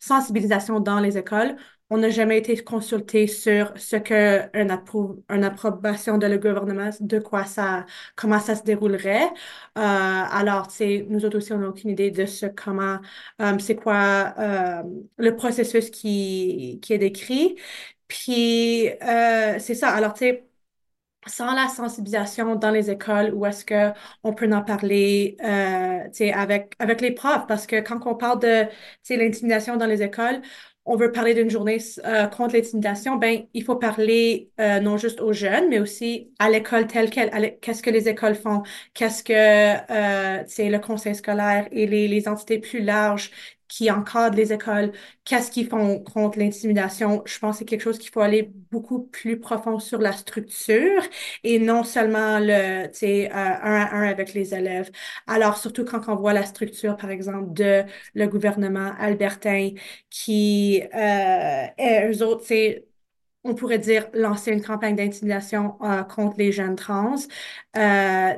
[0.00, 1.56] sensibilisation dans les écoles
[1.90, 4.70] on n'a jamais été consulté sur ce que une,
[5.44, 7.86] approbation de le gouvernement, de quoi ça,
[8.16, 9.24] comment ça se déroulerait.
[9.24, 12.98] Euh, alors, c'est nous autres aussi, on n'a aucune idée de ce comment,
[13.40, 14.82] euh, c'est quoi euh,
[15.16, 17.56] le processus qui, qui est décrit.
[18.08, 18.88] Puis,
[19.58, 19.90] c'est ça.
[19.90, 20.48] Alors, tu sais,
[21.26, 27.00] sans la sensibilisation dans les écoles, où est-ce qu'on peut en parler euh, avec, avec
[27.00, 27.46] les profs?
[27.46, 28.66] Parce que quand on parle de
[29.10, 30.40] l'intimidation dans les écoles,
[30.88, 35.20] on veut parler d'une journée euh, contre l'intimidation, ben, il faut parler euh, non juste
[35.20, 37.58] aux jeunes, mais aussi à l'école telle qu'elle.
[37.60, 38.62] Qu'est-ce que les écoles font?
[38.94, 43.30] Qu'est-ce que euh, le conseil scolaire et les entités plus larges
[43.68, 44.92] qui encadrent les écoles,
[45.24, 47.22] qu'est-ce qu'ils font contre l'intimidation.
[47.26, 51.02] Je pense que c'est quelque chose qu'il faut aller beaucoup plus profond sur la structure
[51.44, 54.90] et non seulement le, tu sais, euh, un à un avec les élèves.
[55.26, 59.70] Alors, surtout quand on voit la structure, par exemple, de le gouvernement albertain
[60.10, 61.66] qui, euh,
[62.10, 62.84] eux autres, c'est
[63.44, 67.14] on pourrait dire lancer une campagne d'intimidation euh, contre les jeunes trans,
[67.76, 68.32] euh,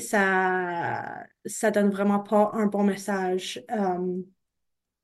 [0.00, 3.62] ça, ça donne vraiment pas un bon message.
[3.70, 4.22] Euh,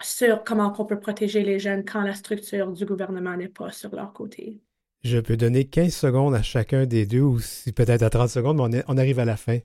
[0.02, 3.94] sur comment on peut protéger les jeunes quand la structure du gouvernement n'est pas sur
[3.94, 4.60] leur côté.
[5.04, 8.70] Je peux donner 15 secondes à chacun des deux, ou si peut-être à 30 secondes,
[8.70, 9.58] mais on, arrive à la fin.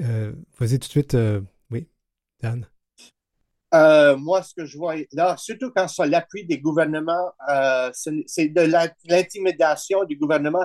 [0.00, 1.40] Euh, vas-y tout de suite, euh,
[1.70, 1.88] oui,
[2.42, 2.66] Dan.
[3.74, 7.32] Euh, moi, ce que je vois là, surtout quand c'est l'appui des gouvernements,
[7.92, 8.60] c'est de
[9.08, 10.64] l'intimidation du gouvernement,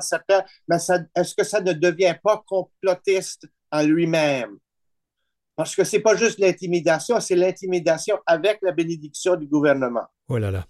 [0.67, 0.75] mais
[1.15, 4.57] est-ce que ça ne devient pas complotiste en lui-même?
[5.61, 10.01] Parce que ce n'est pas juste l'intimidation, c'est l'intimidation avec la bénédiction du gouvernement.
[10.27, 10.65] Oh là là.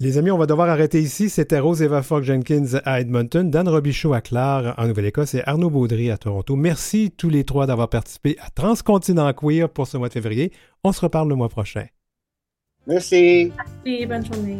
[0.00, 1.30] Les amis, on va devoir arrêter ici.
[1.30, 5.70] C'était Rose Eva Fogg Jenkins à Edmonton, Dan Robichaud à Clare en Nouvelle-Écosse et Arnaud
[5.70, 6.56] Baudry à Toronto.
[6.56, 10.52] Merci tous les trois d'avoir participé à Transcontinent Queer pour ce mois de février.
[10.84, 11.86] On se reparle le mois prochain.
[12.86, 13.50] Merci.
[13.86, 14.58] Merci, bonne journée.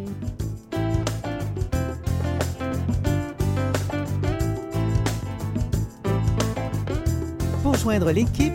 [7.62, 8.54] Pour joindre l'équipe,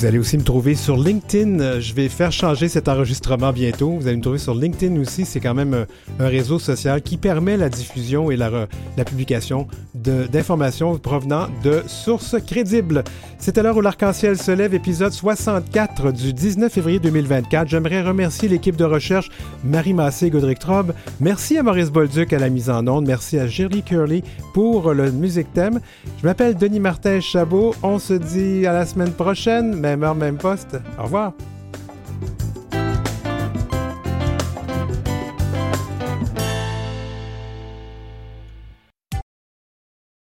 [0.00, 1.78] Vous allez aussi me trouver sur LinkedIn.
[1.78, 3.98] Je vais faire changer cet enregistrement bientôt.
[3.98, 5.26] Vous allez me trouver sur LinkedIn aussi.
[5.26, 5.84] C'est quand même
[6.18, 8.66] un réseau social qui permet la diffusion et la,
[9.04, 13.04] publication d'informations provenant de sources crédibles.
[13.36, 17.68] C'était l'heure où l'arc-en-ciel se lève, épisode 64 du 19 février 2024.
[17.68, 19.28] J'aimerais remercier l'équipe de recherche
[19.64, 20.94] Marie Massé et Godric Trobe.
[21.20, 23.06] Merci à Maurice Bolduc à la mise en onde.
[23.06, 24.22] Merci à Jerry Curley
[24.54, 25.80] pour le musique thème.
[26.22, 27.74] Je m'appelle Denis Martin Chabot.
[27.82, 30.76] On se dit à la semaine prochaine même heure, même poste.
[30.98, 31.32] Au revoir.